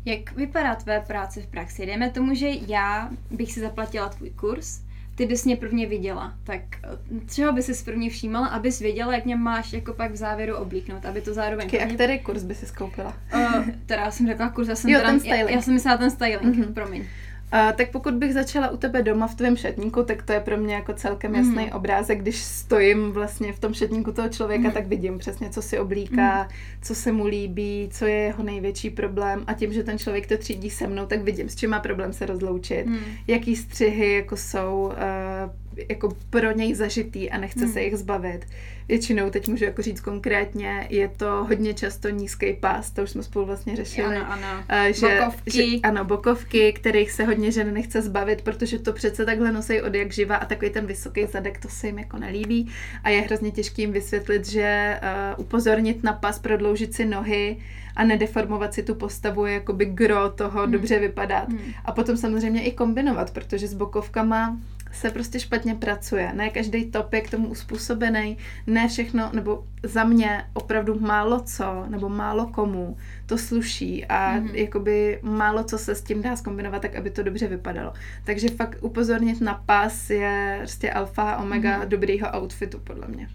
[0.05, 1.85] Jak vypadá tvé práce v praxi?
[1.85, 4.84] Dejme tomu, že já bych si zaplatila tvůj kurz,
[5.15, 9.25] ty bys mě prvně viděla, tak eh, třeba by si prvně všímala, abys věděla, jak
[9.25, 11.65] mě máš jako pak v závěru oblíknout, aby to zároveň...
[11.65, 13.13] Počkej, a který kurz by si skoupila?
[13.35, 15.49] Uh, teda jsem řekla kurz, já jsem, jo, teda, ten styling.
[15.49, 16.73] Já, já jsem myslela ten styling, mm-hmm.
[16.73, 17.05] promiň.
[17.53, 20.57] Uh, tak pokud bych začala u tebe doma v tvém šatníku, tak to je pro
[20.57, 21.71] mě jako celkem jasný mm.
[21.71, 22.19] obrázek.
[22.19, 24.73] Když stojím vlastně v tom šatníku toho člověka, mm.
[24.73, 26.49] tak vidím přesně, co si oblíká, mm.
[26.81, 29.43] co se mu líbí, co je jeho největší problém.
[29.47, 32.13] A tím, že ten člověk to třídí se mnou, tak vidím, s čím má problém
[32.13, 32.99] se rozloučit, mm.
[33.27, 37.73] jaký střihy jako jsou uh, jako pro něj zažitý a nechce hmm.
[37.73, 38.45] se jich zbavit.
[38.87, 43.23] Většinou, teď můžu jako říct konkrétně, je to hodně často nízký pás, to už jsme
[43.23, 44.15] spolu vlastně řešili.
[44.15, 44.63] Ano, ano.
[44.91, 45.51] Že, bokovky.
[45.51, 49.95] Že, ano, bokovky, kterých se hodně žen nechce zbavit, protože to přece takhle nosí od
[49.95, 52.71] jak živa a takový ten vysoký zadek, to se jim jako nelíbí
[53.03, 54.99] a je hrozně těžký jim vysvětlit, že
[55.35, 57.57] uh, upozornit na pas, prodloužit si nohy,
[57.95, 60.71] a nedeformovat si tu postavu, jakoby gro toho hmm.
[60.71, 61.49] dobře vypadat.
[61.49, 61.73] Hmm.
[61.85, 64.57] A potom samozřejmě i kombinovat, protože s bokovkama
[64.95, 66.33] se prostě špatně pracuje.
[66.33, 68.37] Ne každý top je k tomu uspůsobený,
[68.67, 74.53] ne všechno, nebo za mě opravdu málo co, nebo málo komu to sluší a mm-hmm.
[74.53, 77.93] jakoby málo co se s tím dá zkombinovat tak, aby to dobře vypadalo.
[78.23, 81.87] Takže fakt upozornit na pas je prostě alfa a omega mm-hmm.
[81.87, 83.29] dobrýho outfitu, podle mě.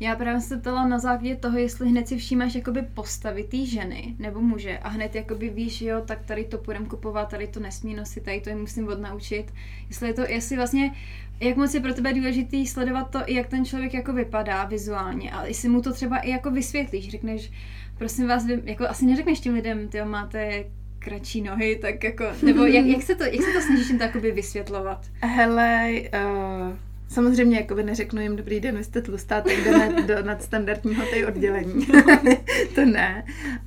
[0.00, 4.14] Já právě se ptala na základě toho, jestli hned si všímáš jakoby postavy té ženy
[4.18, 7.94] nebo muže a hned jakoby víš, jo, tak tady to půjdem kupovat, tady to nesmí
[7.94, 9.52] nosit, tady to je musím odnaučit.
[9.88, 10.94] Jestli je to, jestli vlastně,
[11.40, 15.46] jak moc je pro tebe důležitý sledovat to, jak ten člověk jako vypadá vizuálně a
[15.46, 17.50] jestli mu to třeba i jako vysvětlíš, řekneš,
[17.98, 20.64] prosím vás, vy, jako asi neřekneš těm lidem, ty máte
[20.98, 24.20] kratší nohy, tak jako, nebo jak, jak, se to, jak se to snažíš jim to
[24.20, 25.06] vysvětlovat?
[25.22, 30.22] Hele, uh Samozřejmě jako by neřeknu jim dobrý den, vy jste tlustá, tak jdeme do
[30.22, 31.86] nadstandardního tej oddělení.
[32.74, 33.24] to ne.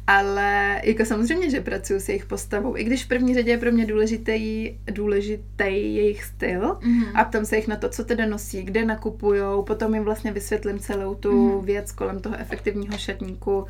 [0.07, 2.77] Ale jako samozřejmě, že pracuju s jejich postavou.
[2.77, 7.11] I když v první řadě je pro mě důležitý, důležitý jejich styl mm-hmm.
[7.13, 10.79] a ptám se jich na to, co teda nosí, kde nakupujou, potom jim vlastně vysvětlím
[10.79, 11.65] celou tu mm-hmm.
[11.65, 13.65] věc kolem toho efektivního šatníku, uh,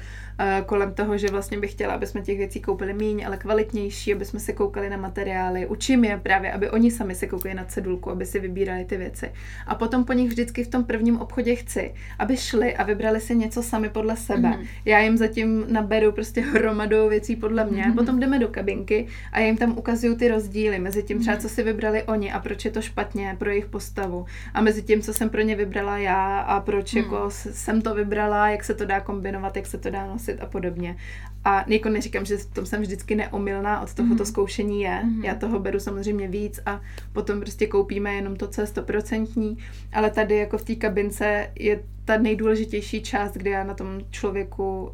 [0.65, 4.25] kolem toho, že vlastně bych chtěla, aby jsme těch věcí koupili méně, ale kvalitnější, aby
[4.25, 5.67] jsme se koukali na materiály.
[5.67, 9.31] Učím je právě, aby oni sami se koukali na cedulku, aby si vybírali ty věci
[9.65, 13.35] a potom po nich vždycky v tom prvním obchodě chci, aby šli a vybrali si
[13.35, 14.49] něco sami podle sebe.
[14.49, 14.67] Mm-hmm.
[14.85, 17.95] Já jim zatím naberu prostě hromadou věcí podle mě, mm-hmm.
[17.95, 21.41] potom jdeme do kabinky a já jim tam ukazuju ty rozdíly mezi tím třeba, mhm.
[21.41, 25.01] co si vybrali oni a proč je to špatně pro jejich postavu a mezi tím,
[25.01, 26.97] co jsem pro ně vybrala já a proč mm.
[26.97, 30.45] jako jsem to vybrala, jak se to dá kombinovat, jak se to dá nosit a
[30.45, 30.95] podobně.
[31.43, 34.25] A jako neříkám, že v tom jsem vždycky neomylná, od toho to mm.
[34.25, 35.03] zkoušení je.
[35.03, 35.25] Mm.
[35.25, 36.81] Já toho beru samozřejmě víc a
[37.13, 39.57] potom prostě koupíme jenom to, co je stoprocentní.
[39.93, 44.81] Ale tady jako v té kabince je ta nejdůležitější část, kde já na tom člověku
[44.83, 44.91] uh,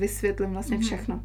[0.00, 0.82] vysvětlím vlastně mm.
[0.82, 1.20] všechno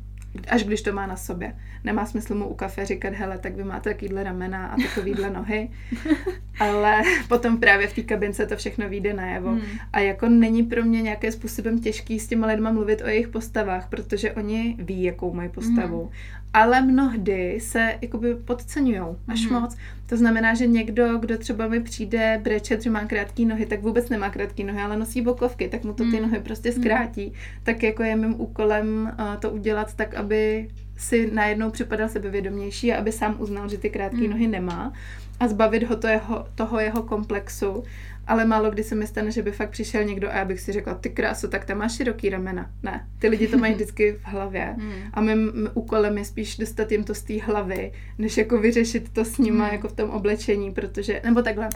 [0.47, 1.55] až když to má na sobě.
[1.83, 5.69] Nemá smysl mu u kafe říkat, hele, tak vy máte takovýhle ramena a takovýhle nohy,
[6.59, 9.49] ale potom právě v té kabince to všechno vyjde najevo.
[9.49, 9.61] Hmm.
[9.93, 13.89] A jako není pro mě nějakým způsobem těžký s těma lidma mluvit o jejich postavách,
[13.89, 16.01] protože oni ví, jakou mají postavu.
[16.01, 16.11] Hmm.
[16.53, 19.61] Ale mnohdy se jakoby podceňují až hmm.
[19.61, 19.77] moc.
[20.05, 24.09] To znamená, že někdo, kdo třeba mi přijde brečet, že má krátké nohy, tak vůbec
[24.09, 26.21] nemá krátké nohy, ale nosí bokovky, tak mu to ty hmm.
[26.21, 26.81] nohy prostě hmm.
[26.81, 27.33] zkrátí.
[27.63, 32.97] Tak jako je mým úkolem uh, to udělat tak, aby si najednou připadal sebevědomější a
[32.97, 34.29] aby sám uznal, že ty krátké hmm.
[34.29, 34.93] nohy nemá
[35.39, 37.83] a zbavit ho to jeho, toho jeho komplexu.
[38.27, 40.71] Ale málo kdy se mi stane, že by fakt přišel někdo a já bych si
[40.71, 42.71] řekla, ty krásu, tak tam máš široký ramena.
[42.83, 44.93] Ne, ty lidi to mají vždycky v hlavě hmm.
[45.13, 49.25] a mým, úkolem je spíš dostat jim to z té hlavy, než jako vyřešit to
[49.25, 49.73] s nima hmm.
[49.73, 51.69] jako v tom oblečení, protože, nebo takhle,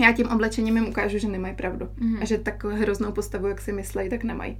[0.00, 1.88] já tím oblečením jim ukážu, že nemají pravdu.
[2.00, 2.18] Mm.
[2.22, 4.58] A že tak hroznou postavu, jak si myslejí, tak nemají.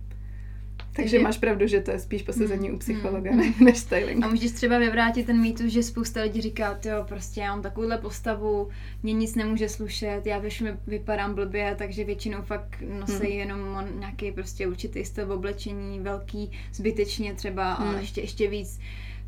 [0.97, 4.25] Takže máš pravdu, že to je spíš posazení mm, u psychologa mm, než styling.
[4.25, 7.99] A můžeš třeba vyvrátit ten mýtus, že spousta lidí říká, jo, prostě já mám takovouhle
[7.99, 8.69] postavu,
[9.03, 13.39] mě nic nemůže slušet, já většinou vypadám blbě, takže většinou fakt nosí mm.
[13.39, 17.89] jenom nějaký prostě určitý styl oblečení, velký, zbytečně třeba, mm.
[17.89, 18.81] ale ještě, ještě víc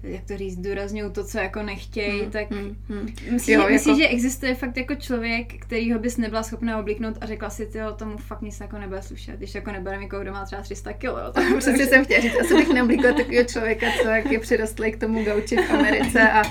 [0.02, 3.14] jak to říct, důrazňují to, co jako nechtějí, hmm, tak hmm, hmm.
[3.30, 4.02] myslíš, jo, myslí, jako...
[4.02, 8.16] že existuje fakt jako člověk, kterýho bys nebyla schopná oblíknout a řekla si, ty tomu
[8.16, 11.56] fakt nic jako nebude slušet, když jako nebude někoho, kdo má třeba 300 kg.
[11.58, 15.24] Přesně jsem chtěla říct, asi bych neoblíkla takového člověka, co jak je přirostlý k tomu
[15.24, 16.42] gauči v Americe a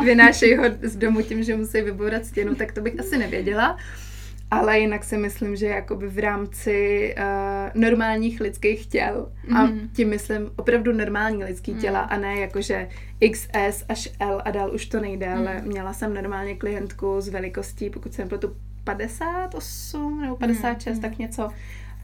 [0.04, 3.78] vynášejí ho z domu tím, že musí vybourat stěnu, tak to bych asi nevěděla.
[4.50, 9.56] Ale jinak si myslím, že jakoby v rámci uh, normálních lidských těl, mm.
[9.56, 9.88] a mhm.
[9.92, 11.80] tím myslím opravdu normální lidský mm.
[11.80, 12.88] těla, a ne jakože
[13.32, 15.38] XS až L a dál už to nejde, mm.
[15.38, 21.02] ale měla jsem normálně klientku s velikostí, pokud jsem pro tu 58 nebo 56, mm.
[21.02, 21.48] tak něco,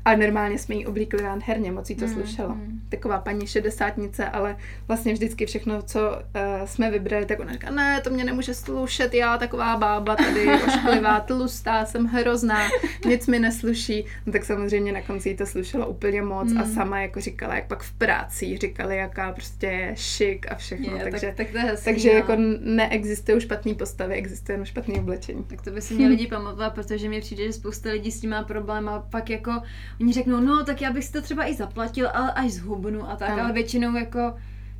[0.05, 2.55] a normálně jsme jí oblíkli herně, moc jí to mm, slušelo.
[2.55, 2.80] Mm.
[2.88, 4.57] Taková paní šedesátnice, ale
[4.88, 9.14] vlastně vždycky všechno, co uh, jsme vybrali, tak ona říká, ne, to mě nemůže slušet,
[9.14, 12.59] já taková bába tady, ošklivá, tlustá, jsem hrozná,
[13.07, 14.05] nic mi nesluší.
[14.26, 16.59] No tak samozřejmě na konci jí to slušelo úplně moc mm.
[16.59, 20.96] a sama jako říkala, jak pak v práci říkali, jaká prostě je šik a všechno.
[20.96, 22.14] Je, takže tak, tak to je hezký, takže no.
[22.14, 25.44] jako neexistují špatné postavy, existuje jenom špatné oblečení.
[25.44, 28.30] Tak to by si měli lidi pamatovat, protože mi přijde, že spousta lidí s tím
[28.30, 29.53] má problém a pak jako
[30.01, 33.11] oni řeknou, no tak já bych si to třeba i zaplatil, ale až z hubnu
[33.11, 33.43] a tak, ano.
[33.43, 34.34] ale většinou jako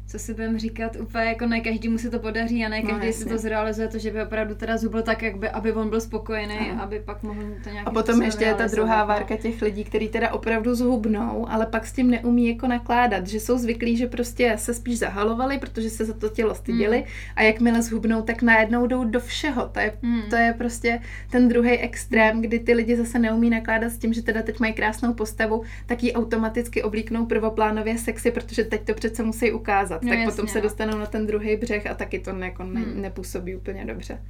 [0.07, 3.13] co si budeme říkat, úplně jako ne každému se to podaří a ne No, každý
[3.13, 3.33] si jasně.
[3.33, 6.59] to zrealizuje, to, že by opravdu teda zubl tak, jak by, aby on byl spokojený,
[6.59, 6.83] Ano.
[6.83, 10.09] aby pak mohl to nějak A potom ještě je ta druhá várka těch lidí, kteří
[10.09, 14.55] teda opravdu zhubnou, ale pak s tím neumí jako nakládat, že jsou zvyklí, že prostě
[14.59, 17.07] se spíš zahalovali, protože se za to tělo styděli Hmm.
[17.37, 19.69] a jakmile zhubnou, tak najednou jdou do všeho.
[19.73, 20.23] To je, Hmm.
[20.31, 21.01] to je prostě
[21.31, 24.73] ten druhý extrém, kdy ty lidi zase neumí nakládat s tím, že teda teď mají
[24.73, 29.92] krásnou postavu, tak ji automaticky oblíknou prvoplánově sexy, protože teď to přece musí ukázat.
[30.03, 30.63] No tak jasně, potom se no.
[30.63, 33.03] dostanou na ten druhý břeh a taky to ne, jako ne, Hmm.
[33.03, 34.23] nepůsobí úplně dobře.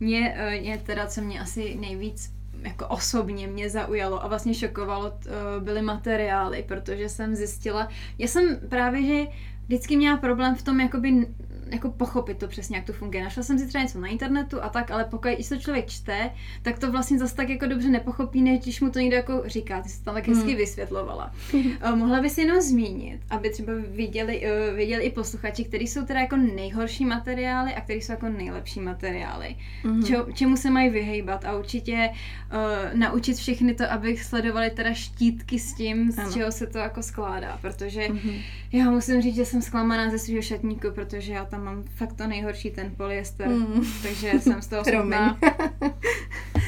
[0.00, 5.12] Mě, eh, mě teda, co mě asi nejvíc jako osobně mě zaujalo a vlastně šokovalo,
[5.26, 5.30] eh,
[5.60, 9.30] byly materiály, protože jsem zjistila, já jsem právě, že
[9.66, 11.26] vždycky měla problém v tom, jakoby,
[11.74, 13.24] jako pochopit to přesně, jak to funguje.
[13.24, 16.30] Našla jsem si třeba něco na internetu a tak, ale pokud když to člověk čte,
[16.62, 19.82] tak to vlastně zase tak jako dobře nepochopí, než když mu to někdo jako říká.
[19.82, 20.56] Ty jsi to tam tak hezky Hmm.
[20.56, 21.32] vysvětlovala.
[21.80, 26.20] Eh, Mohla bys jenom zmínit, aby třeba viděli, eh, viděli i posluchači, který jsou teda
[26.20, 29.56] jako nejhorší materiály a který jsou jako nejlepší materiály.
[29.84, 30.04] Mhm.
[30.04, 32.10] Čo, čemu se mají vyhejbat a určitě
[32.52, 36.32] uh, naučit všechny to, abych sledovali teda štítky s tím, z Ano.
[36.32, 38.32] čeho se to jako skládá, protože Mhm.
[38.72, 42.26] já musím říct, že jsem zklamaná ze svého šatníku, protože já tam mám fakt to
[42.26, 43.84] nejhorší, ten polyester, Mm.
[44.02, 45.38] takže jsem z toho smutná.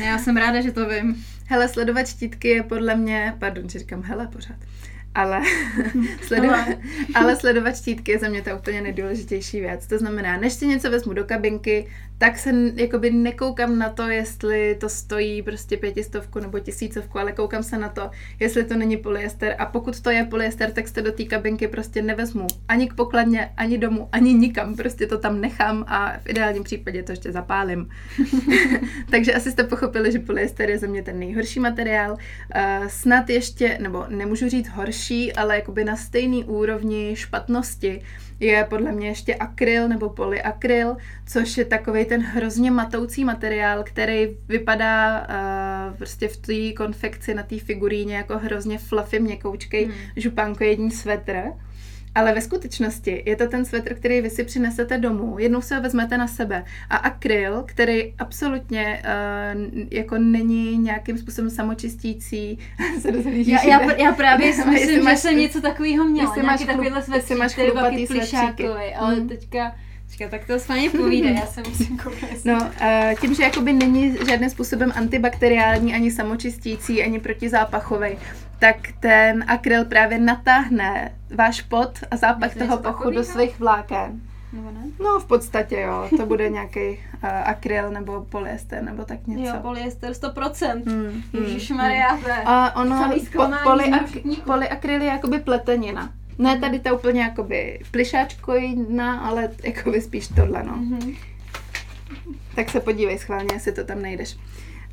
[0.04, 1.24] Já jsem ráda, že to vím.
[1.46, 4.56] Hele, sledovat štítky je podle mě, pardon, že říkám hele pořád,
[5.14, 5.40] ale,
[6.26, 6.68] sledovat,
[7.14, 9.86] ale sledovat štítky je za mě ta úplně nejdůležitější věc.
[9.86, 11.86] To znamená, než si něco vezmu do kabinky,
[12.18, 17.62] tak se jakoby nekoukám na to, jestli to stojí prostě pětistovku nebo tisícovku, ale koukám
[17.62, 18.10] se na to,
[18.40, 22.02] jestli to není polyester a pokud to je polyester, tak se do té kabinky prostě
[22.02, 26.64] nevezmu ani k pokladně, ani domů, ani nikam, prostě to tam nechám a v ideálním
[26.64, 27.88] případě to ještě zapálím.
[29.10, 32.12] Takže asi jste pochopili, že polyester je za mě ten nejhorší materiál.
[32.12, 38.02] Uh, snad ještě, nebo nemůžu říct horší, ale jakoby na stejný úrovni špatnosti
[38.40, 44.28] je podle mě ještě akryl nebo polyakryl, což je takový ten hrozně matoucí materiál, který
[44.48, 49.94] vypadá uh, prostě v té konfekci na té figuríně jako hrozně fluffy, měkoučkej, Hmm.
[50.16, 51.42] župánkojední svetr.
[52.16, 55.80] Ale ve skutečnosti je to ten svetr, který vy si přinesete domů, jednou si ho
[55.80, 56.64] vezmete na sebe.
[56.90, 62.58] A akryl, který absolutně uh, jako není nějakým způsobem samočistící,
[63.00, 66.42] se dozvíš, Já, já, já právě si myslím, že máš- jsem něco takového měla, jestli
[66.42, 69.28] nějaký takovýhle svetřík, máš který byl plišákový, ale Hmm.
[69.28, 69.74] teďka,
[70.10, 72.44] teďka tak to s vámi povídej, já se musím kouknout.
[72.44, 78.08] No, uh, tím, že jakoby není žádným způsobem antibakteriální, ani samočistící, ani protizápachový,
[78.58, 84.20] tak ten akryl právě natáhne váš pot a zápach to toho pochu do svých vláken.
[84.52, 84.80] Nebo ne?
[85.04, 86.98] No, v podstatě jo, to bude nějaký uh,
[87.44, 89.54] akryl nebo polyester nebo tak něco.
[89.56, 90.82] Jo, polyester 100%.
[90.86, 94.42] Hmm, Ježišmarja, je- A ono, po, zklamání z polyak, mého šatníku.
[94.42, 96.10] polyakryl je jakoby pletenina.
[96.38, 100.76] Ne tady ta úplně jakoby plišáčkojná, ale jakoby spíš tohle, no.
[100.76, 101.14] Mhm.
[102.54, 104.36] Tak se podívej schválně, jestli to tam najdeš.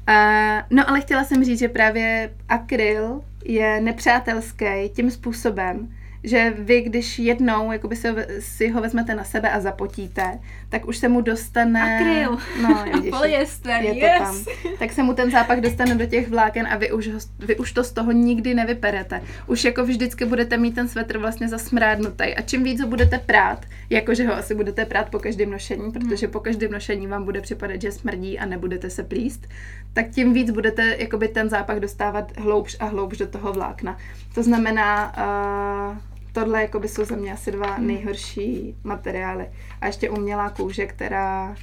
[0.10, 5.90] Uh, no ale chtěla jsem říct, že právě akryl je nepřátelský tím způsobem,
[6.24, 10.40] že vy, když jednou jakoby si, ho, si ho vezmete na sebe a zapotíte,
[10.74, 11.96] tak už se mu dostane...
[11.96, 12.38] Akryl.
[12.62, 14.18] No, vidíš, Polyester, je to yes.
[14.18, 14.36] tam.
[14.80, 17.72] Tak se mu ten zápach dostane do těch vláken a vy už, ho, vy už
[17.72, 19.22] to z toho nikdy nevyperete.
[19.48, 23.66] Už jako vždycky budete mít ten svetr vlastně zasmrádnutý a čím víc ho budete prát,
[23.90, 27.82] jakože ho asi budete prát po každém nošení, protože po každém nošení vám bude připadat,
[27.82, 29.48] že smrdí a nebudete se plíst,
[29.94, 33.98] tak tím víc budete jakoby ten zápach dostávat hloubš a hloubš do toho vlákna.
[34.36, 35.14] To znamená,
[35.92, 39.50] uh, tohle jakoby jsou za mě asi dva nejhorší materiály.
[39.82, 41.56] A ještě umělá kůže, která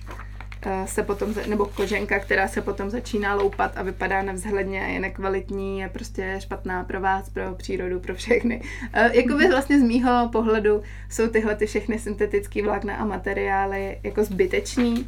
[0.86, 5.88] se potom, nebo koženka, která se potom začíná loupat a vypadá nevzhledně, je nekvalitní, je
[5.88, 8.62] prostě špatná pro vás, pro přírodu, pro všechny.
[8.92, 14.24] Eh, Jakoby vlastně z mýho pohledu jsou tyhle ty všechny syntetické vlákna a materiály jako
[14.24, 15.06] zbytečný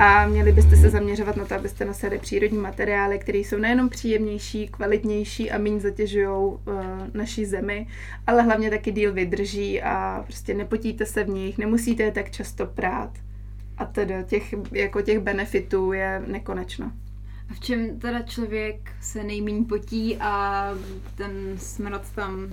[0.00, 4.68] a měli byste se zaměřovat na to, abyste nosili přírodní materiály, které jsou nejenom příjemnější,
[4.68, 6.58] kvalitnější a méně zatěžují uh,
[7.14, 7.86] naší zemi,
[8.26, 12.66] ale hlavně taky díl vydrží a prostě nepotíte se v nich, nemusíte je tak často
[12.66, 13.10] prát.
[13.78, 16.92] A teda těch, jako těch benefitů je nekonečno.
[17.50, 20.64] A v čem teda člověk se nejméně potí a
[21.14, 22.48] ten smrad tam...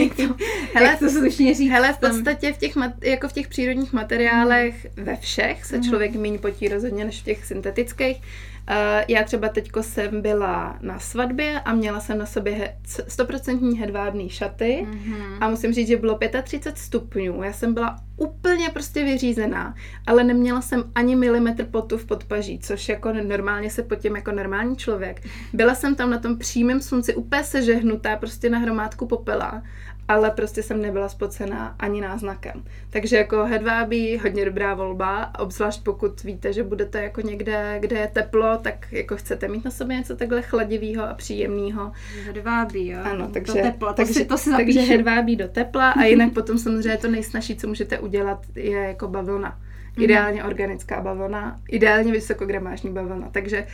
[0.00, 0.22] jak to,
[0.74, 1.70] Hele, jak to slušně říct?
[1.70, 5.84] Hele, v podstatě v těch, jako v těch přírodních materiálech ve všech se Mhm.
[5.88, 8.22] člověk méně potí rozhodně než v těch syntetických.
[8.70, 8.76] Uh,
[9.08, 13.76] já třeba teďko jsem byla na svatbě a měla jsem na sobě he- c- 100%
[13.78, 15.24] hedvábný šaty Mhm.
[15.40, 17.42] a musím říct, že bylo 35 stupňů.
[17.42, 19.74] Já jsem byla úplně prostě vyřízená,
[20.06, 24.76] ale neměla jsem ani milimetr potu v podpaží, což jako normálně se potím jako normální
[24.76, 25.22] člověk.
[25.52, 29.62] Byla jsem tam na tom přímém slunci úplně sežehnutá prostě na hromádku popela
[30.10, 32.64] ale prostě jsem nebyla spocená ani náznakem.
[32.90, 38.06] Takže jako hedvábí, hodně dobrá volba, obzvlášť pokud víte, že budete jako někde, kde je
[38.06, 41.92] teplo, tak jako chcete mít na sobě něco takhle chladivého a příjemného.
[42.26, 42.98] Hedvábí, jo?
[43.02, 44.92] Ano, takže, to teplo, to takže, si, to si takže zapíšu.
[44.92, 49.58] hedvábí do tepla a jinak potom samozřejmě to nejsnažší, co můžete udělat, je jako bavlna.
[49.98, 53.28] Ideálně organická bavlna, ideálně vysokogramážní bavlna.
[53.32, 53.66] Takže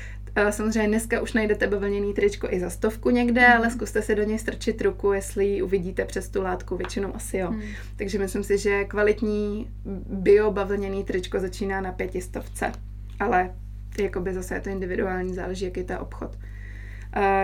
[0.50, 4.38] samozřejmě dneska už najdete bavlněný tričko i za stovku někde, ale zkuste si do něj
[4.38, 7.50] strčit ruku, jestli ji uvidíte přes tu látku, většinou asi jo.
[7.50, 7.62] Hmm.
[7.96, 9.70] Takže myslím si, že kvalitní
[10.10, 12.72] bio bavlněný tričko začíná na pětistovce,
[13.20, 13.54] ale
[14.00, 16.36] jakoby zase je to individuální, záleží, jaký to je obchod.
[16.36, 16.42] Uh,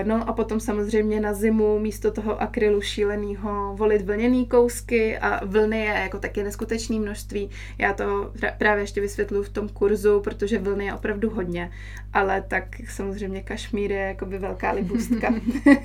[0.04, 5.78] No a potom samozřejmě na zimu místo toho akrylu šíleného volit vlněný kousky a vlny
[5.78, 7.50] je jako taky neskutečné množství.
[7.78, 11.70] Já to právě ještě vysvětluji v tom kurzu, protože vlny je opravdu hodně,
[12.12, 15.28] ale tak samozřejmě kašmír je jakoby velká libůstka.
[15.28, 15.36] Uh,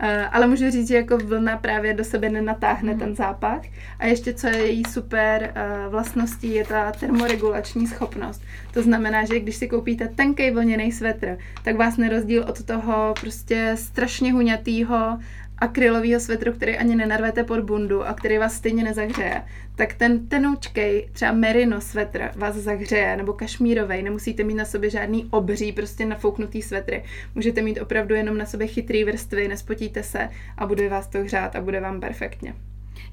[0.32, 3.62] ale můžu říct, že jako vlna právě do sebe nenatáhne ten zápach
[3.98, 5.54] a ještě co je její super
[5.86, 8.42] uh, vlastností je ta termoregulační schopnost.
[8.72, 13.72] To znamená, že když si koupíte tenký vlněný svetr, tak vás nerozdíl od toho prostě
[13.78, 15.18] strašně huňatýho
[15.58, 19.42] akrylového svetru, který ani nenarvete pod bundu a který vás stejně nezahřeje,
[19.76, 25.26] tak ten tenoučkej, třeba merino svetr vás zahřeje, nebo kašmírovej, nemusíte mít na sobě žádný
[25.30, 27.04] obří, prostě nafouknutý svetry.
[27.34, 31.56] Můžete mít opravdu jenom na sobě chytrý vrstvy, nespotíte se a bude vás to hřát
[31.56, 32.54] a bude vám perfektně.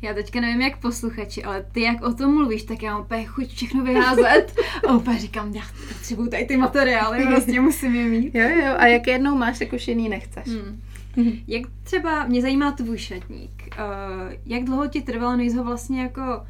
[0.02, 3.26] Já teďka nevím, jak posluchači, ale ty, jak o tom mluvíš, tak já mám úplně
[3.26, 4.48] chuť všechno vyházet.
[4.88, 8.36] A úplně říkám, já potřebuju tady ty materiály, prostě musím je mít.
[8.36, 10.48] Jo, jo, a jak jednou máš, tak už jiný nechceš.
[10.48, 10.82] Hmm.
[11.48, 16.46] Jak třeba, mě zajímá tvůj šatník, uh, jak dlouho ti trvalo, než ho vlastně jako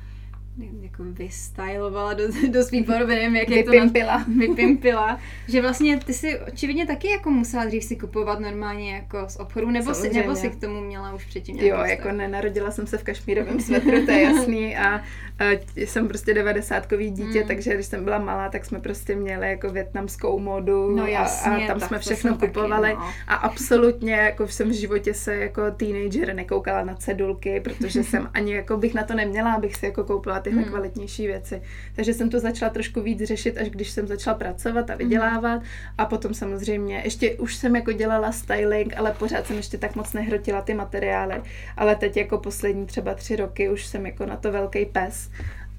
[0.81, 4.17] jako vystylovala do, do svý podoby, nevím, jak je to Vypimpila.
[4.17, 5.19] Na, vypimpila.
[5.47, 9.69] Že vlastně ty si očividně taky jako musela dřív si kupovat normálně jako z obchodu,
[9.69, 12.97] nebo si, nebo si k tomu měla už předtím Jo, nějaký jako nenarodila jsem se
[12.97, 15.01] v kašmírovém svetru, to je jasný a,
[15.39, 17.47] a jsem prostě devadesátkový dítě, Mm.
[17.47, 21.51] takže když jsem byla malá, tak jsme prostě měli jako větnamskou modu No a, jasně,
[21.51, 23.11] a tam tak jsme všechno jsem taky, kupovali no.
[23.27, 28.53] a absolutně jako jsem v životě se jako teenager nekoukala na cedulky, protože jsem ani
[28.53, 30.69] jako bych na to neměla, abych si jako koupila tyhle Mm.
[30.69, 31.61] kvalitnější věci.
[31.95, 35.61] Takže jsem to začala trošku víc řešit, až když jsem začala pracovat a vydělávat.
[35.97, 40.13] A potom samozřejmě, ještě už jsem jako dělala styling, ale pořád jsem ještě tak moc
[40.13, 41.41] nehrotila ty materiály,
[41.77, 45.29] ale teď jako poslední třeba tři roky už jsem jako na to velký pes.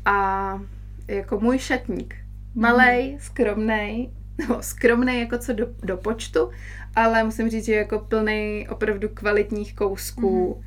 [0.05, 0.61] A
[1.09, 2.15] jako můj šatník,
[2.55, 4.11] malej, skromnej,
[4.49, 6.51] no skromnej jako co do, do počtu,
[6.95, 10.65] ale musím říct, že je jako plný opravdu kvalitních kousků, Uh,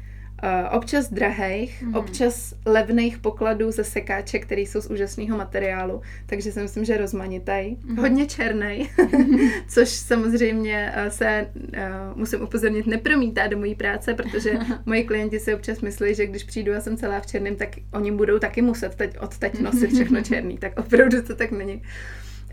[0.71, 1.95] občas drahých, Mhm.
[1.95, 7.75] občas levných pokladů ze sekáče, který jsou z úžasného materiálu, takže si myslím, že rozmanitý.
[7.85, 7.97] Mhm.
[7.97, 8.89] Hodně černý,
[9.67, 14.53] což samozřejmě uh, se, uh, musím upozornit, nepromítá do mojí práce, protože
[14.85, 18.11] moji klienti si občas myslí, že když přijdu a jsem celá v černém, tak oni
[18.11, 21.75] budou taky muset teď, od teď nosit všechno černý, tak opravdu to tak není.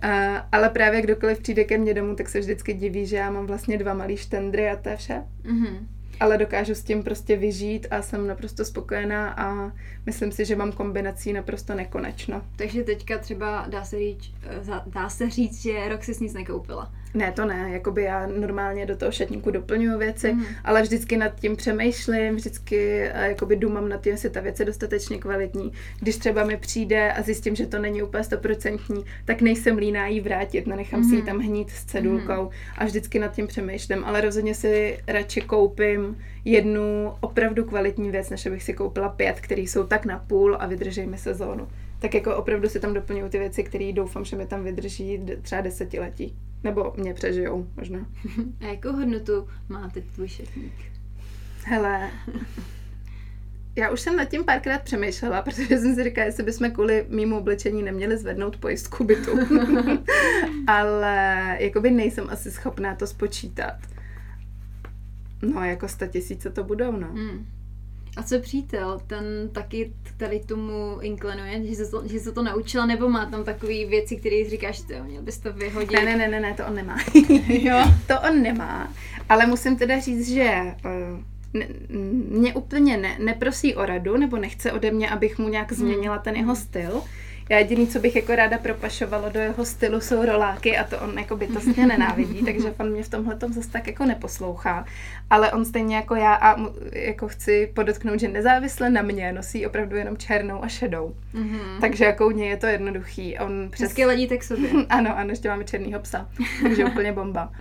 [0.05, 0.11] Uh,
[0.53, 3.79] ale právě kdokoliv přijde ke mně domů, tak se vždycky diví, že já mám vlastně
[3.79, 5.89] dva malý štendry a to je vše Mhm.
[6.21, 9.73] Ale dokážu s tím prostě vyžít a jsem naprosto spokojená a
[10.07, 12.43] myslím si, že mám kombinací naprosto nekonečno.
[12.57, 16.93] Takže teďka třeba dá se říct, eh, dá se říct, že rok si nic nekoupila.
[17.17, 20.45] Ne, to ne, jakoby já normálně do toho šatníku doplňuju věci, Mhm.
[20.65, 25.19] ale vždycky nad tím přemýšlím, vždycky jakoby dumám nad tím, jestli ta věc je dostatečně
[25.19, 25.73] kvalitní.
[26.01, 30.21] Když třeba mi přijde a zjistím, že to není úplně stoprocentní, tak nejsem líná jí
[30.21, 31.27] vrátit, nenechám si ji Mhm.
[31.27, 37.13] tam hnít s cedulkou a vždycky nad tím přemýšlím, ale rozhodně si radši koupím jednu
[37.21, 41.07] opravdu kvalitní věc, než abych si koupila pět, které jsou tak na půl a vydrží
[41.07, 41.69] mi sezónu.
[41.99, 45.61] Tak jako opravdu si tam doplňuju ty věci, které doufám, že mi tam vydrží třeba
[45.61, 46.37] desetiletí.
[46.67, 48.07] Nebo mě přežijou, možná.
[48.61, 50.73] A jakou hodnotu má teď tvůj šatník?
[51.65, 52.11] Hele,
[53.77, 57.39] já už jsem nad tím párkrát přemýšlela, protože jsem si říkala, jestli bychom kvůli mýmu
[57.39, 59.31] oblečení neměli zvednout pojistku bytu.
[60.67, 63.75] Ale jakoby nejsem asi schopná to spočítat.
[65.43, 67.09] No, jako 100 tisíce to budou, no.
[67.09, 67.47] Hmm.
[68.17, 72.87] A co přítel, ten taky tady tomu inklinuje, že se to, že se to naučila,
[72.87, 75.93] nebo má tam takové věci, které říkáš, ty měl bys to vyhodit?
[75.93, 76.97] Ne, ne, ne, ne, ne, to on nemá.
[77.49, 77.85] Jo.
[78.07, 78.93] to on nemá.
[79.29, 80.75] Ale musím teda říct, že eh,
[81.55, 81.67] ne,
[82.29, 86.37] mě úplně ne, neprosí o radu, nebo nechce ode mě, abych mu nějak změnila ten
[86.37, 87.03] jeho styl.
[87.49, 91.19] Já jediný, co bych jako ráda propašovala do jeho stylu, jsou roláky a to on
[91.19, 94.85] jako bytostně nenávidí, takže on mě v tomhle tom zase tak jako neposlouchá.
[95.31, 96.57] Ale on stejně jako já a
[96.93, 101.15] jako chci podotknout, že nezávisle na mě nosí opravdu jenom černou a šedou.
[101.33, 101.81] Mhm.
[101.81, 103.39] Takže jako u něj je to jednoduchý.
[103.39, 103.89] On přes...
[103.89, 104.71] Hezky ladíte k sobě.
[104.89, 106.29] Ano, ano, ještě máme černýho psa,
[106.63, 107.53] takže úplně bomba.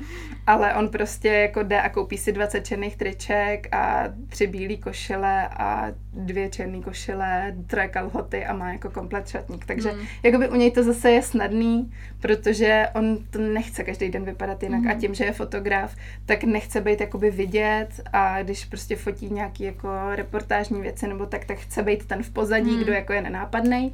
[0.47, 5.47] ale on prostě jako jde a koupí si 20 černých triček a tři bílé košile
[5.47, 9.66] a dvě černé košile, troje kalhoty a má jako komplet šatník.
[9.66, 9.99] Takže mm.
[10.24, 14.82] jakoby u něj to zase je snadný, protože on to nechce každý den vypadat jinak
[14.82, 14.88] mm.
[14.88, 15.95] a tím, že je fotograf,
[16.26, 21.45] tak nechce být jakoby vidět a když prostě fotí nějaký jako reportážní věci nebo tak,
[21.45, 22.84] tak chce být ten v pozadí, mm.
[22.84, 23.93] kdo jako je nenápadný.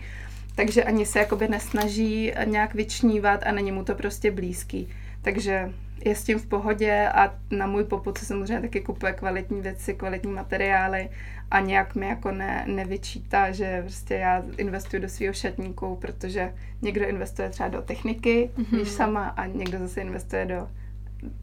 [0.56, 4.90] Takže ani se jakoby nesnaží nějak vyčnívat a není mu to prostě blízký.
[5.22, 5.70] Takže
[6.06, 9.94] je s tím v pohodě a na můj poput se samozřejmě taky kupuje kvalitní věci,
[9.94, 11.10] kvalitní materiály
[11.52, 17.08] a nějak mi jako ne, nevyčítá, že prostě já investuju do svého šatníku, protože někdo
[17.08, 18.78] investuje třeba do techniky, mm-hmm.
[18.80, 20.68] víš sama, a někdo zase investuje do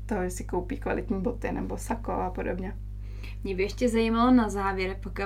[0.07, 2.77] toho, že si koupí kvalitní boty nebo sako a podobně.
[3.45, 5.23] Mě by ještě zajímalo na závěr, pokud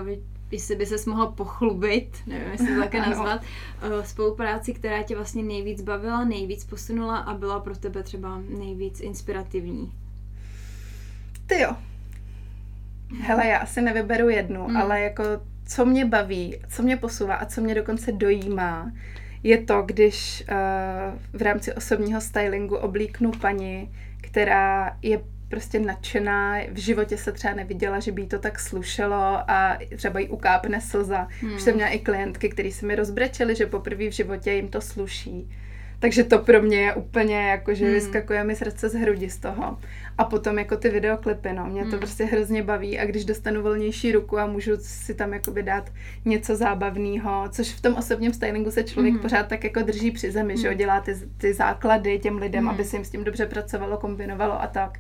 [0.51, 5.43] jestli by ses mohla pochlubit, nevím, jestli to také nazvat, uh, spolupráci, která tě vlastně
[5.43, 9.93] nejvíc bavila, nejvíc posunula a byla pro tebe třeba nejvíc inspirativní.
[11.47, 11.76] Ty jo.
[13.21, 14.77] Hele, já asi nevyberu jednu, hmm.
[14.77, 15.25] ale jako
[15.67, 18.93] co mě baví, co mě posouvá a co mě dokonce dojímá,
[19.43, 23.91] je to, když uh, v rámci osobního stylingu oblíknu paní,
[24.21, 29.51] která je prostě nadšená, v životě se třeba neviděla, že by jí to tak slušelo
[29.51, 31.29] a třeba jí ukápne slza.
[31.41, 31.55] Hmm.
[31.55, 34.81] Už jsem měla i klientky, které se mi rozbrečely, že poprvé v životě jim to
[34.81, 35.51] sluší.
[35.99, 37.95] Takže to pro mě je úplně jako, že hmm.
[37.95, 39.79] vyskakuje mi srdce z hrudi z toho.
[40.19, 41.99] A potom jako ty videoklipy, no, mě to hmm.
[41.99, 45.93] prostě hrozně baví a když dostanu volnější ruku a můžu si tam jakoby dát
[46.25, 49.23] něco zábavného, což v tom osobním stylingu se člověk hmm.
[49.23, 50.61] pořád tak jako drží při zemi, hmm.
[50.61, 50.79] že jo, hmm.
[50.79, 52.75] dělá ty, ty základy těm lidem, hmm.
[52.75, 54.99] aby se jim s tím dobře pracovalo, kombinovalo a tak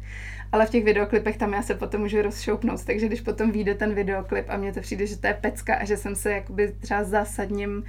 [0.52, 3.94] ale v těch videoklipech tam já se potom můžu rozšoupnout, takže když potom vyjde ten
[3.94, 7.04] videoklip a mně to přijde, že to je pecka a že jsem se jakoby třeba
[7.04, 7.84] zásadním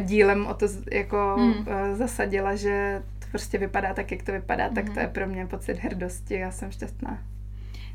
[0.00, 1.66] dílem o to jako hmm.
[1.66, 3.02] Eh, zasadila, že
[3.34, 4.74] prostě vypadá tak, jak to vypadá, hmm.
[4.74, 7.22] tak to je pro mě pocit hrdosti, já jsem šťastná.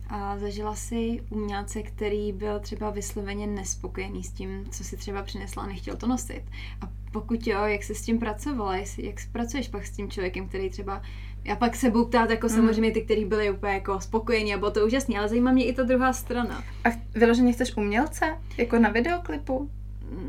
[0.10, 5.64] A zažila si umělce, který byl třeba vysloveně nespokojený s tím, co si třeba přinesla
[5.64, 6.44] a nechtěl to nosit.
[6.82, 10.70] A pokud jo, jak se s tím pracovala, jak pracuješ pak s tím člověkem, který
[10.70, 11.02] třeba
[11.44, 12.54] já pak se budu ptát jako mm.
[12.56, 15.74] samozřejmě ty, kteří byli úplně jako spokojení a bylo to úžasné, ale zajímá mě i
[15.74, 16.64] ta druhá strana.
[16.86, 18.38] A vyloženě chceš umělce?
[18.58, 19.70] Jako na videoklipu?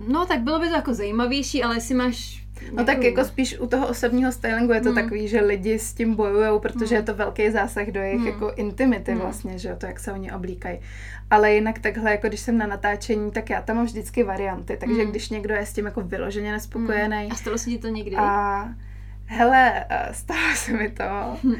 [0.09, 3.67] No tak bylo by to jako zajímavější, ale jestli máš No tak jako spíš u
[3.67, 5.03] toho osobního stylingu je to hmm.
[5.03, 6.97] takový, že lidi s tím bojují, protože hmm.
[6.97, 8.27] je to velký zásah do jejich hmm.
[8.27, 9.21] jako intimity hmm.
[9.21, 10.79] vlastně, že jo, to jak se oni oblíkají.
[11.31, 15.03] Ale jinak takhle, jako když jsem na natáčení, tak já tam mám vždycky varianty, takže
[15.03, 15.11] hmm.
[15.11, 17.17] když někdo je s tím jako vyloženě nespokojený.
[17.17, 17.33] Hmm.
[17.33, 18.17] A stalo se ti to někdy?
[18.17, 18.69] A
[19.27, 21.05] hele, stalo se mi to.
[21.43, 21.57] Hmm.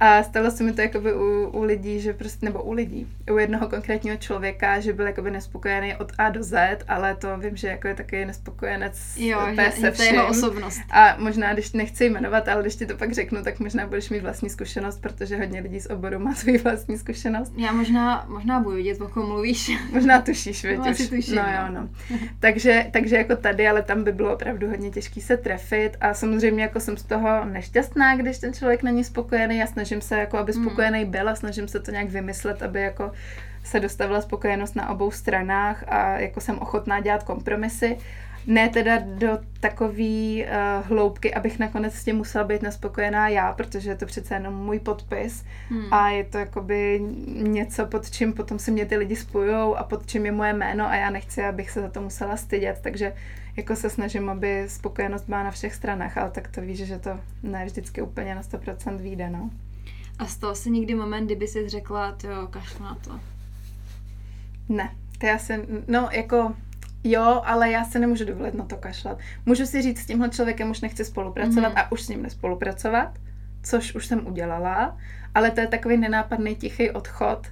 [0.00, 3.38] A stalo se mi to jakoby u, u lidí, že prostě, nebo u lidí, u
[3.38, 7.68] jednoho konkrétního člověka, že byl jakoby nespokojený od A do Z, ale to vím, že
[7.68, 10.14] jako je takový nespokojenec jo, že, se vším.
[10.14, 10.80] jeho osobnost.
[10.90, 14.20] A možná, když nechci jmenovat, ale když ti to pak řeknu, tak možná budeš mít
[14.20, 17.52] vlastní zkušenost, protože hodně lidí z oboru má svůj vlastní zkušenost.
[17.56, 19.70] Já možná, možná budu vědět, o kom mluvíš.
[19.92, 20.78] Možná tušíš, víš.
[20.78, 21.08] No, už.
[21.08, 21.88] Tuším, no, jo, no.
[22.40, 26.62] takže, takže jako tady, ale tam by bylo opravdu hodně těžký se trefit a samozřejmě
[26.62, 30.52] jako jsem z toho nešťastná, když ten člověk není spokojený, jasně, snažím se, jako aby
[30.52, 30.64] hmm.
[30.64, 33.12] spokojený byl a snažím se to nějak vymyslet, aby jako
[33.64, 37.96] se dostavila spokojenost na obou stranách a jako jsem ochotná dělat kompromisy.
[38.46, 43.90] Ne teda do takové uh, hloubky, abych nakonec s tím musela být nespokojená já, protože
[43.90, 45.94] je to přece jenom můj podpis hmm.
[45.94, 50.06] a je to jakoby něco, pod čím potom se mě ty lidi spojujou a pod
[50.06, 53.12] čím je moje jméno a já nechci, abych se za to musela stydět, takže
[53.56, 57.20] jako se snažím, aby spokojenost byla na všech stranách, ale tak to víš, že to
[57.42, 59.50] ne vždycky úplně na 100% vyjde, no.
[60.18, 63.20] A stal se někdy moment, kdyby si řekla, to kašlu na to?
[64.68, 66.54] Ne, to já jsem, no jako
[67.04, 69.18] jo, ale já se nemůžu dovolit na to kašlat.
[69.46, 71.78] Můžu si říct, s tímhle člověkem už nechci spolupracovat mm.
[71.78, 73.18] a už s ním nespolupracovat,
[73.62, 74.96] což už jsem udělala,
[75.34, 77.46] ale to je takový nenápadný tichý odchod,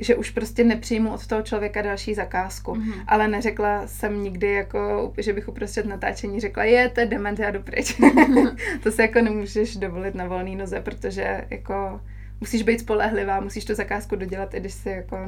[0.00, 2.72] že už prostě nepřijmu od toho člověka další zakázku.
[2.72, 3.04] Mm-hmm.
[3.06, 7.50] Ale neřekla jsem nikdy, jako, že bych uprostřed natáčení řekla, je, to je dement, já
[7.50, 8.00] jdu pryč.
[8.82, 12.00] to se jako nemůžeš dovolit na volný noze, protože jako
[12.40, 15.18] musíš být spolehlivá, musíš tu zakázku dodělat, i když jsi jako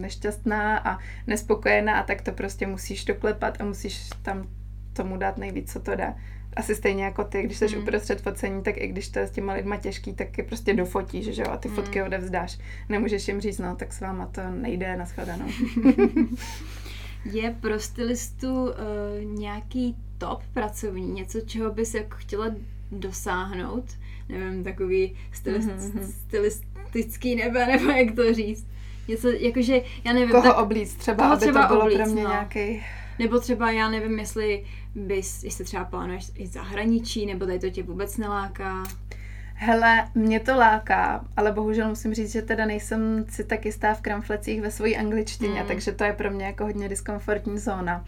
[0.00, 4.48] nešťastná a nespokojená a tak to prostě musíš doklepat a musíš tam
[4.92, 6.14] tomu dát nejvíc, co to dá
[6.56, 7.82] asi stejně jako ty, když jsi mm.
[7.82, 11.24] uprostřed focení, tak i když to je s těma lidma těžký, tak je prostě dofotíš,
[11.24, 11.74] že jo, a ty mm.
[11.74, 12.58] fotky odevzdáš.
[12.88, 15.46] Nemůžeš jim říct, no, tak s váma to nejde na shledanou.
[17.24, 18.72] je pro stylistu uh,
[19.24, 22.46] nějaký top pracovní, něco, čeho bys jako chtěla
[22.92, 23.84] dosáhnout?
[24.28, 26.12] Nevím, takový stylist, mm-hmm.
[26.26, 28.66] stylistický nebe, nebo jak to říct.
[29.08, 30.30] Něco, jakože, já nevím.
[30.30, 32.30] Koho tak, oblíc třeba, aby třeba to bylo oblíc, pro mě no.
[32.30, 32.82] nějaký
[33.18, 37.82] nebo třeba já nevím, jestli bys, jestli třeba plánuješ i zahraničí, nebo tady to tě
[37.82, 38.82] vůbec neláká.
[39.54, 44.00] Hele, mě to láká, ale bohužel musím říct, že teda nejsem si tak jistá v
[44.00, 45.68] kramflecích ve své angličtině, mm.
[45.68, 48.04] takže to je pro mě jako hodně diskomfortní zóna.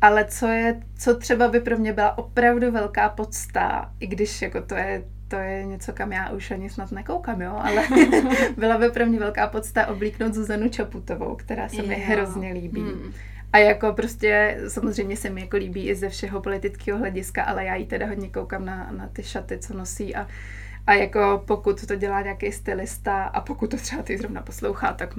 [0.00, 4.62] Ale co je, co třeba by pro mě byla opravdu velká podsta, i když jako
[4.62, 7.82] to je to je něco, kam já už ani snad nekoukám, jo, ale
[8.56, 11.86] byla by pro mě velká podsta oblíknout Zuzanu Čaputovou, která se jo.
[11.86, 12.80] mi hrozně líbí.
[12.80, 13.12] Hmm.
[13.52, 17.74] A jako prostě samozřejmě se mi jako líbí i ze všeho politického hlediska, ale já
[17.74, 20.26] jí teda hodně koukám na, na ty šaty, co nosí a
[20.88, 25.16] a jako pokud to dělá nějaký stylista a pokud to třeba ty zrovna poslouchá, tak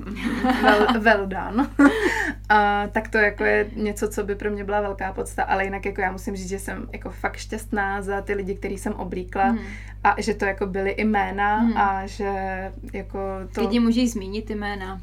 [0.62, 1.70] well, well done.
[2.50, 5.86] a, tak to jako je něco, co by pro mě byla velká podsta, ale jinak
[5.86, 9.52] jako já musím říct, že jsem jako fakt šťastná za ty lidi, který jsem oblíkla
[9.52, 9.60] mm.
[10.04, 11.78] a že to jako byly jména mm.
[11.78, 12.32] a že
[12.94, 13.20] jako
[13.56, 13.62] to...
[13.62, 15.02] Lidi můžeš zmínit jména.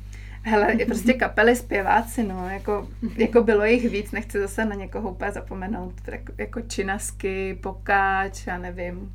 [0.49, 5.11] Hele, je prostě kapely, zpěváci, no, jako, jako bylo jich víc, nechci zase na někoho
[5.11, 9.12] úplně zapomenout, tak jako Činasky, Pokáč, já nevím,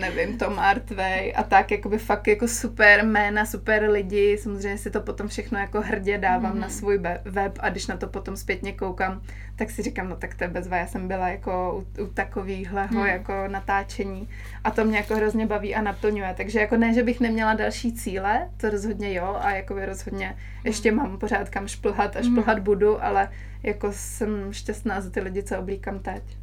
[0.00, 5.00] nevím, Tom Artway a tak, jakoby fakt jako super jména, super lidi, samozřejmě si to
[5.00, 6.60] potom všechno jako hrdě dávám mm.
[6.60, 9.22] na svůj web a když na to potom zpětně koukám,
[9.56, 13.00] tak si říkám, no tak to je bezva, já jsem byla jako u, u takovýhleho
[13.00, 13.06] mm.
[13.06, 14.28] jako natáčení
[14.64, 17.92] a to mě jako hrozně baví a naplňuje, takže jako ne, že bych neměla další
[17.92, 22.58] cíle, to rozhodně jo a jako by rozhodně ještě mám pořád kam šplhat a šplhat
[22.58, 22.64] mm.
[22.64, 23.28] budu, ale
[23.62, 26.39] jako jsem šťastná za ty lidi, co oblíkám teď.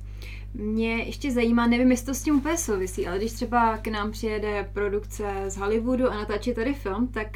[0.53, 4.11] Mě ještě zajímá, nevím, jestli to s tím úplně souvisí, ale když třeba k nám
[4.11, 7.27] přijede produkce z Hollywoodu a natáčí tady film, tak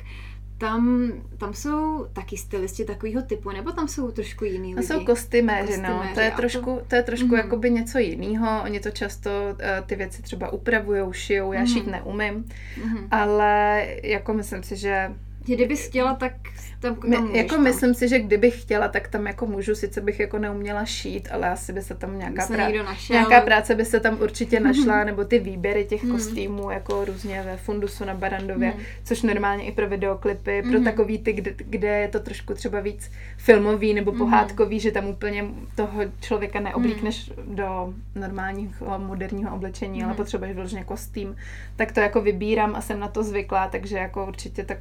[0.58, 4.88] tam, tam jsou taky stylisti takového typu, nebo tam jsou trošku jiný lidi?
[4.88, 6.04] To jsou kostyméři, no.
[6.14, 7.38] To je trošku, to je trošku mm.
[7.38, 8.62] jakoby něco jiného.
[8.64, 11.68] Oni to často uh, ty věci třeba upravujou, šijou, já mm.
[11.68, 12.46] šít neumím,
[12.86, 13.08] mm.
[13.12, 15.16] ale jako myslím si, že
[15.46, 16.34] Kdybys chtěla, tak
[16.80, 17.64] tam, tam My, jako tam.
[17.64, 21.50] myslím si, že kdybych chtěla, tak tam jako můžu, sice bych jako neuměla šít, ale
[21.50, 25.40] asi by se tam nějaká, prá- nějaká práce by se tam určitě našla, nebo ty
[25.40, 26.12] výběry těch hmm.
[26.12, 28.82] kostýmů, jako různě ve fundusu na Barandově, hmm.
[29.04, 30.84] což normálně i pro videoklipy, pro hmm.
[30.84, 35.46] takový ty, kde, kde je to trošku třeba víc filmový nebo pohádkový, že tam úplně
[35.76, 41.36] toho člověka neoblíkneš do normálního moderního oblečení, ale potřebuješ vyloženě kostým,
[41.76, 44.76] tak to jako vybírám a jsem na to zvyklá, takže jako určitě ta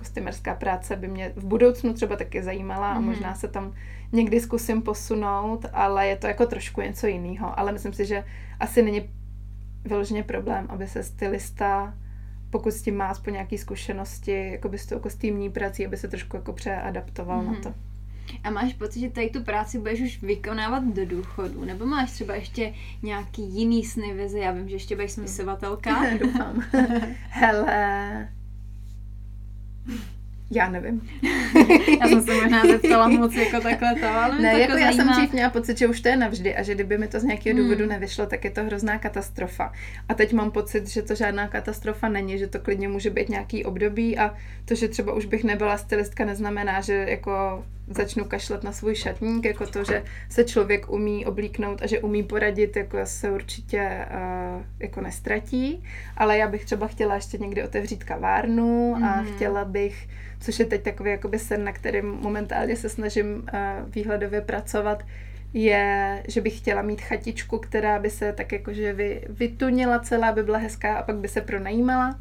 [0.51, 3.39] kostýmerská práce by mě v budoucnu třeba taky zajímala a možná mhm.
[3.39, 3.75] se tam
[4.13, 7.59] někdy zkusím posunout, ale je to jako trošku něco jiného.
[7.59, 8.25] Ale myslím si, že
[8.61, 9.09] asi není
[9.85, 11.95] vyloženě problém, aby se stylista
[12.51, 16.09] pokud s tím má aspoň nějaké zkušenosti, jako by s tou kostýmní prací, aby se
[16.09, 17.47] trošku jako přeadaptoval mm-hmm.
[17.47, 17.63] na mhm.
[17.63, 17.75] to.
[18.45, 21.65] A máš pocit, že tady tu práci budeš už vykonávat do důchodu?
[21.65, 24.39] Nebo máš třeba ještě nějaký jiný sny, vize?
[24.39, 25.91] Já vím, že ještě budeš spisovatelka.
[26.21, 26.63] Doufám.
[27.29, 28.29] Hele,
[30.51, 31.09] já nevím.
[32.01, 35.33] já jsem se možná zeptala moc jako takhle to, ale Ne, jako já jsem dřív
[35.33, 37.65] měla pocit, že už to je navždy a že kdyby mi to z nějakého hmm.
[37.65, 39.73] důvodu nevyšlo, tak je to hrozná katastrofa.
[40.09, 43.65] A teď mám pocit, že to žádná katastrofa není, že to klidně může být nějaký
[43.65, 44.35] období a
[44.65, 49.45] to, že třeba už bych nebyla stylistka, neznamená, že jako začnu kašlat na svůj šatník,
[49.45, 54.62] jako to, že se člověk umí oblíknout a že umí poradit, jako se určitě uh,
[54.80, 55.84] jako nestratí,
[56.16, 59.05] ale já bych třeba chtěla ještě někdy otevřít kavárnu mm.
[59.05, 59.34] a mhm.
[59.34, 60.09] chtěla bych
[60.41, 65.03] což je teď takový jakoby sen, na kterým momentálně se snažím uh, výhledově pracovat,
[65.53, 70.43] je, že bych chtěla mít chatičku, která by se tak jakože vy, vytunila celá, aby
[70.43, 72.18] byla hezká a pak by se pronajímala.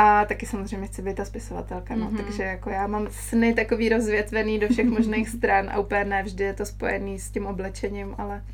[0.00, 2.10] A taky samozřejmě chci být ta spisovatelka, no.
[2.10, 2.24] Mm-hmm.
[2.24, 6.44] Takže jako já mám sny takový rozvětvený do všech možných stran a úplně ne vždy
[6.44, 8.44] je to spojený s tím oblečením, ale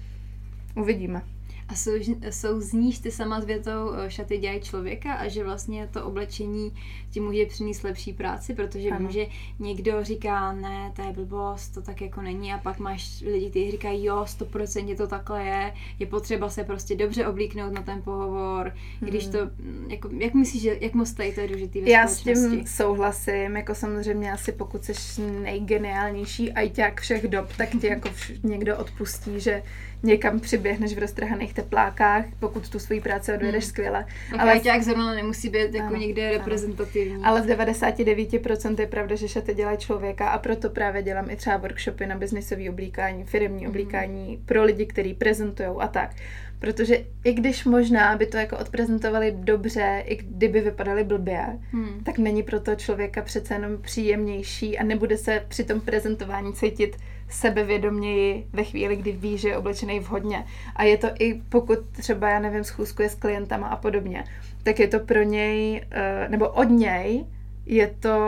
[0.77, 1.23] uvidíme.
[1.69, 1.91] A sou,
[2.31, 6.73] souzníš ty sama s větou eh, šaty dělají člověka a že vlastně to oblečení
[7.11, 8.99] ti může přinést lepší práci, protože ano.
[8.99, 9.27] vím, že
[9.59, 13.71] někdo říká, ne, to je blbost, to tak jako není a pak máš lidi, kteří
[13.71, 18.73] říkají, jo, stoprocentně to takhle je, je potřeba se prostě dobře oblíknout na ten pohovor,
[19.01, 19.11] hmm.
[19.11, 22.07] když to, mm, jako, jak myslíš, že, jak moc tady to je důležitý ve Já
[22.07, 28.09] s tím souhlasím, jako samozřejmě asi pokud jsi nejgeniálnější ajťák všech dob, tak ti jako
[28.09, 29.63] vš- někdo odpustí, že
[30.03, 33.71] někam přiběhneš v roztrhaných teplákách, pokud tu svoji práci odvedeš hmm.
[33.71, 34.07] skvěle.
[34.35, 37.15] Okay, ale jak zrovna nemusí být jako ano, někde reprezentativní.
[37.15, 37.27] Ano.
[37.27, 41.57] Ale z 99% je pravda, že šaty dělají člověka a proto právě dělám i třeba
[41.57, 43.69] workshopy na biznisové oblíkání, firmní hmm.
[43.69, 46.11] oblíkání pro lidi, kteří prezentují a tak.
[46.59, 52.05] Protože i když možná by to jako odprezentovali dobře, i kdyby vypadali blbě, hmm.
[52.05, 56.97] tak není pro to člověka přece jenom příjemnější a nebude se při tom prezentování cítit
[57.29, 60.45] sebevědoměji ve chvíli, kdy ví, že je oblečený vhodně.
[60.77, 64.25] A je to i pokud třeba, já nevím, schůzkuje s klientama a podobně,
[64.63, 67.25] tak je to pro něj, eh, nebo od něj,
[67.67, 68.19] je to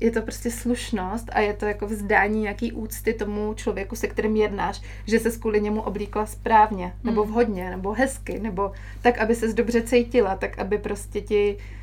[0.00, 4.36] je to prostě slušnost a je to jako vzdání nějaký úcty tomu člověku, se kterým
[4.36, 7.30] jednáš, že se kvůli němu oblíkla správně, nebo Hmm.
[7.30, 8.72] vhodně, nebo hezky, nebo
[9.02, 11.79] tak, aby ses dobře cítila, tak, aby prostě ti Uh,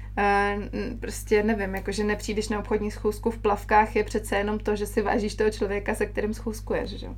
[0.99, 4.85] prostě nevím, jako že nepřijdeš na obchodní schůzku v plavkách je přece jenom to, že
[4.85, 7.05] si vážíš toho člověka, se kterým schůzkuješ, že?
[7.05, 7.15] jo?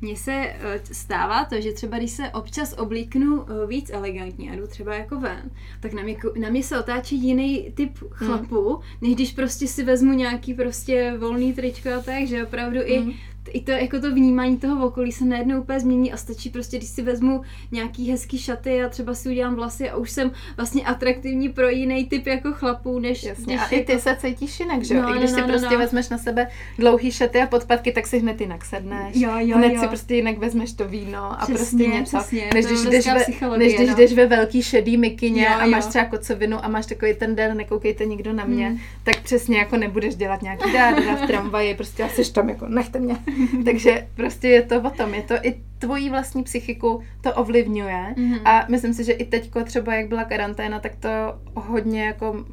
[0.00, 4.54] Mně se eh, stává to, že třeba když se občas oblíknu eh, víc elegantně a
[4.54, 9.14] jdu třeba jako ven, tak na mě, na mě se otáčí jiný typ chlapů, než
[9.14, 13.12] když prostě si vezmu nějaký prostě volný tričko a tak, že opravdu i Mm.
[13.52, 16.88] I to, jako to vnímání toho okolí se najednou úplně změní a stačí prostě, když
[16.88, 17.42] si vezmu
[17.72, 22.04] nějaký hezký šaty a třeba si udělám vlasy a už jsem vlastně atraktivní pro jiný
[22.06, 23.92] typ jako chlapů, než Jasně, když a i jako...
[23.92, 25.02] ty se cítíš jinak, že jo?
[25.02, 25.78] No, I když no, si no, prostě no.
[25.78, 26.48] vezmeš na sebe
[26.78, 29.16] dlouhý šaty a podpatky, tak si hned jinak sedneš.
[29.16, 29.80] Jo, jo, hned jo.
[29.80, 32.18] si prostě jinak vezmeš to víno a Přesně, prostě něco.
[32.18, 33.94] přesně, než když, jdeš ve, než když no.
[33.96, 35.90] jdeš ve velký šedý mikině Jo, a máš jo.
[35.90, 38.78] třeba kocovinu a máš takový ten den, nekoukejte nikdo na mě, Hmm.
[39.04, 42.98] tak přesně jako nebudeš dělat nějaký dáda v tramvaji, prostě a seš tam jako nechte
[42.98, 43.16] mě.
[43.64, 48.38] Takže prostě je to o tom, je to i tvojí vlastní psychiku to ovlivňuje Mhm.
[48.44, 51.08] a myslím si, že i teďko třeba jak byla karanténa, tak to
[51.54, 52.44] hodně jako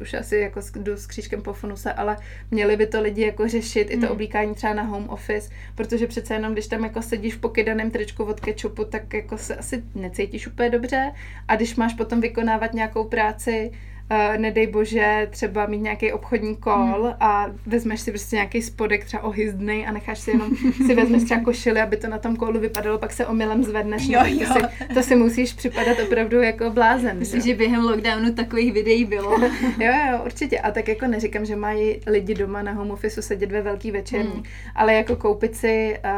[0.00, 2.16] už asi jako s- jdu s křížkem po funuse, ale
[2.50, 4.12] měli by to lidi jako řešit, i to Mm.
[4.12, 8.24] oblíkání třeba na home office, protože přece jenom, když tam jako sedíš v pokydaném tričku
[8.24, 11.12] od kečupu, tak jako se asi necítíš úplně dobře
[11.48, 13.70] a když máš potom vykonávat nějakou práci,
[14.10, 17.12] Uh, nedej bože, třeba mít nějaký obchodní kol Mm.
[17.20, 20.50] a vezmeš si prostě nějaký spodek třeba ohyzdnej a necháš si jenom,
[20.86, 24.08] si vezmeš třeba košili, aby to na tom kolu vypadalo, pak se omylem zvedneš.
[24.08, 24.46] Jo, no, jo.
[24.48, 27.18] To, si, to si musíš připadat opravdu jako blázen.
[27.18, 27.48] Myslím, že?
[27.48, 29.36] že během lockdownu takových videí bylo.
[29.78, 30.58] Jo, jo, určitě.
[30.58, 34.30] A tak jako neříkám, že mají lidi doma na home office sedět ve velký večerní,
[34.32, 34.42] Hmm.
[34.74, 36.10] ale jako koupit si uh,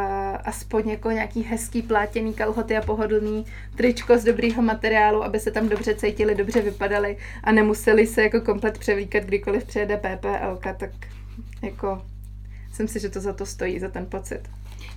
[0.45, 3.45] aspoň jako nějaký hezký plátěný kalhoty a pohodlný
[3.77, 8.41] tričko z dobrýho materiálu, aby se tam dobře cítili, dobře vypadali a nemuseli se jako
[8.41, 10.91] komplet převlíkat, kdykoliv přijede PPL, tak
[11.63, 12.03] jako
[12.69, 14.41] myslím si, že to za to stojí, za ten pocit.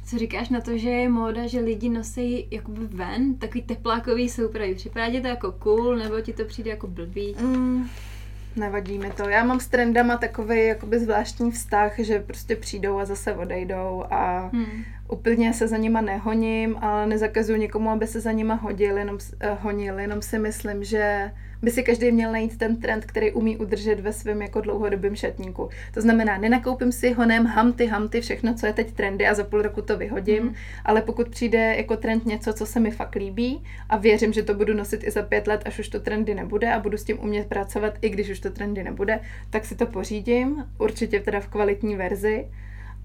[0.06, 4.76] Co říkáš na to, že je móda, že lidi nosí jakoby ven takový teplákový soupravy?
[4.76, 7.36] Připadá ti to jako cool, nebo ti to přijde jako blbý?
[7.42, 7.90] Mm,
[8.56, 9.30] nevadí mi to.
[9.30, 14.50] Já mám s trendama takový jakoby zvláštní vztah, že prostě přijdou a zase odejdou a
[14.54, 14.84] Hmm.
[15.10, 19.58] úplně se za nima nehoním, ale nezakazuju nikomu, aby se za nima hodil, jenom, eh,
[19.62, 24.00] honil, jenom si myslím, že by si každý měl najít ten trend, který umí udržet
[24.00, 25.70] ve svém jako dlouhodobém šatníku.
[25.94, 29.62] To znamená, nenakoupím si honem hamty, hamty, všechno, co je teď trendy a za půl
[29.62, 30.56] roku to vyhodím, Mhm.
[30.86, 34.54] ale pokud přijde jako trend něco, co se mi fakt líbí a věřím, že to
[34.54, 37.20] budu nosit i za pět let, až už to trendy nebude a budu s tím
[37.22, 39.20] umět pracovat, i když už to trendy nebude,
[39.50, 42.48] tak si to pořídím, určitě teda v kvalitní verzi,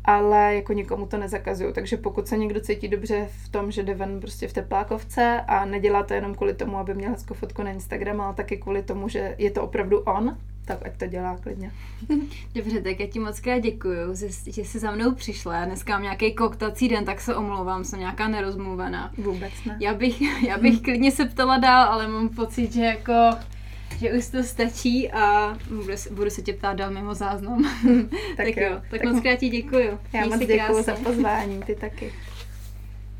[0.06, 3.94] ale jako nikomu to nezakazuju, takže pokud se někdo cítí dobře v tom, že jde
[3.94, 7.70] ven prostě v teplákovce a nedělá to jenom kvůli tomu, aby měl hezkou fotku na
[7.70, 11.72] Instagram, ale taky kvůli tomu, že je to opravdu on, tak ať to dělá klidně.
[12.54, 14.14] Dobře, tak já ti moc krát děkuju,
[14.46, 15.64] že, jsi za mnou přišla.
[15.64, 19.12] Dneska mám nějaký koktací den, tak se omlouvám, jsem nějaká nerozmluvená.
[19.18, 19.76] Vůbec ne.
[19.80, 23.12] Já bych, já bych klidně se ptala dál, ale mám pocit, že jako
[23.98, 27.64] že už to stačí a budu, se- budu se tě ptát dál mimo záznam.
[28.36, 29.98] Tak tak jo, tak, tak moc krát ti děkuju.
[30.12, 32.12] Já Měj moc děkuji za pozvání, ty taky.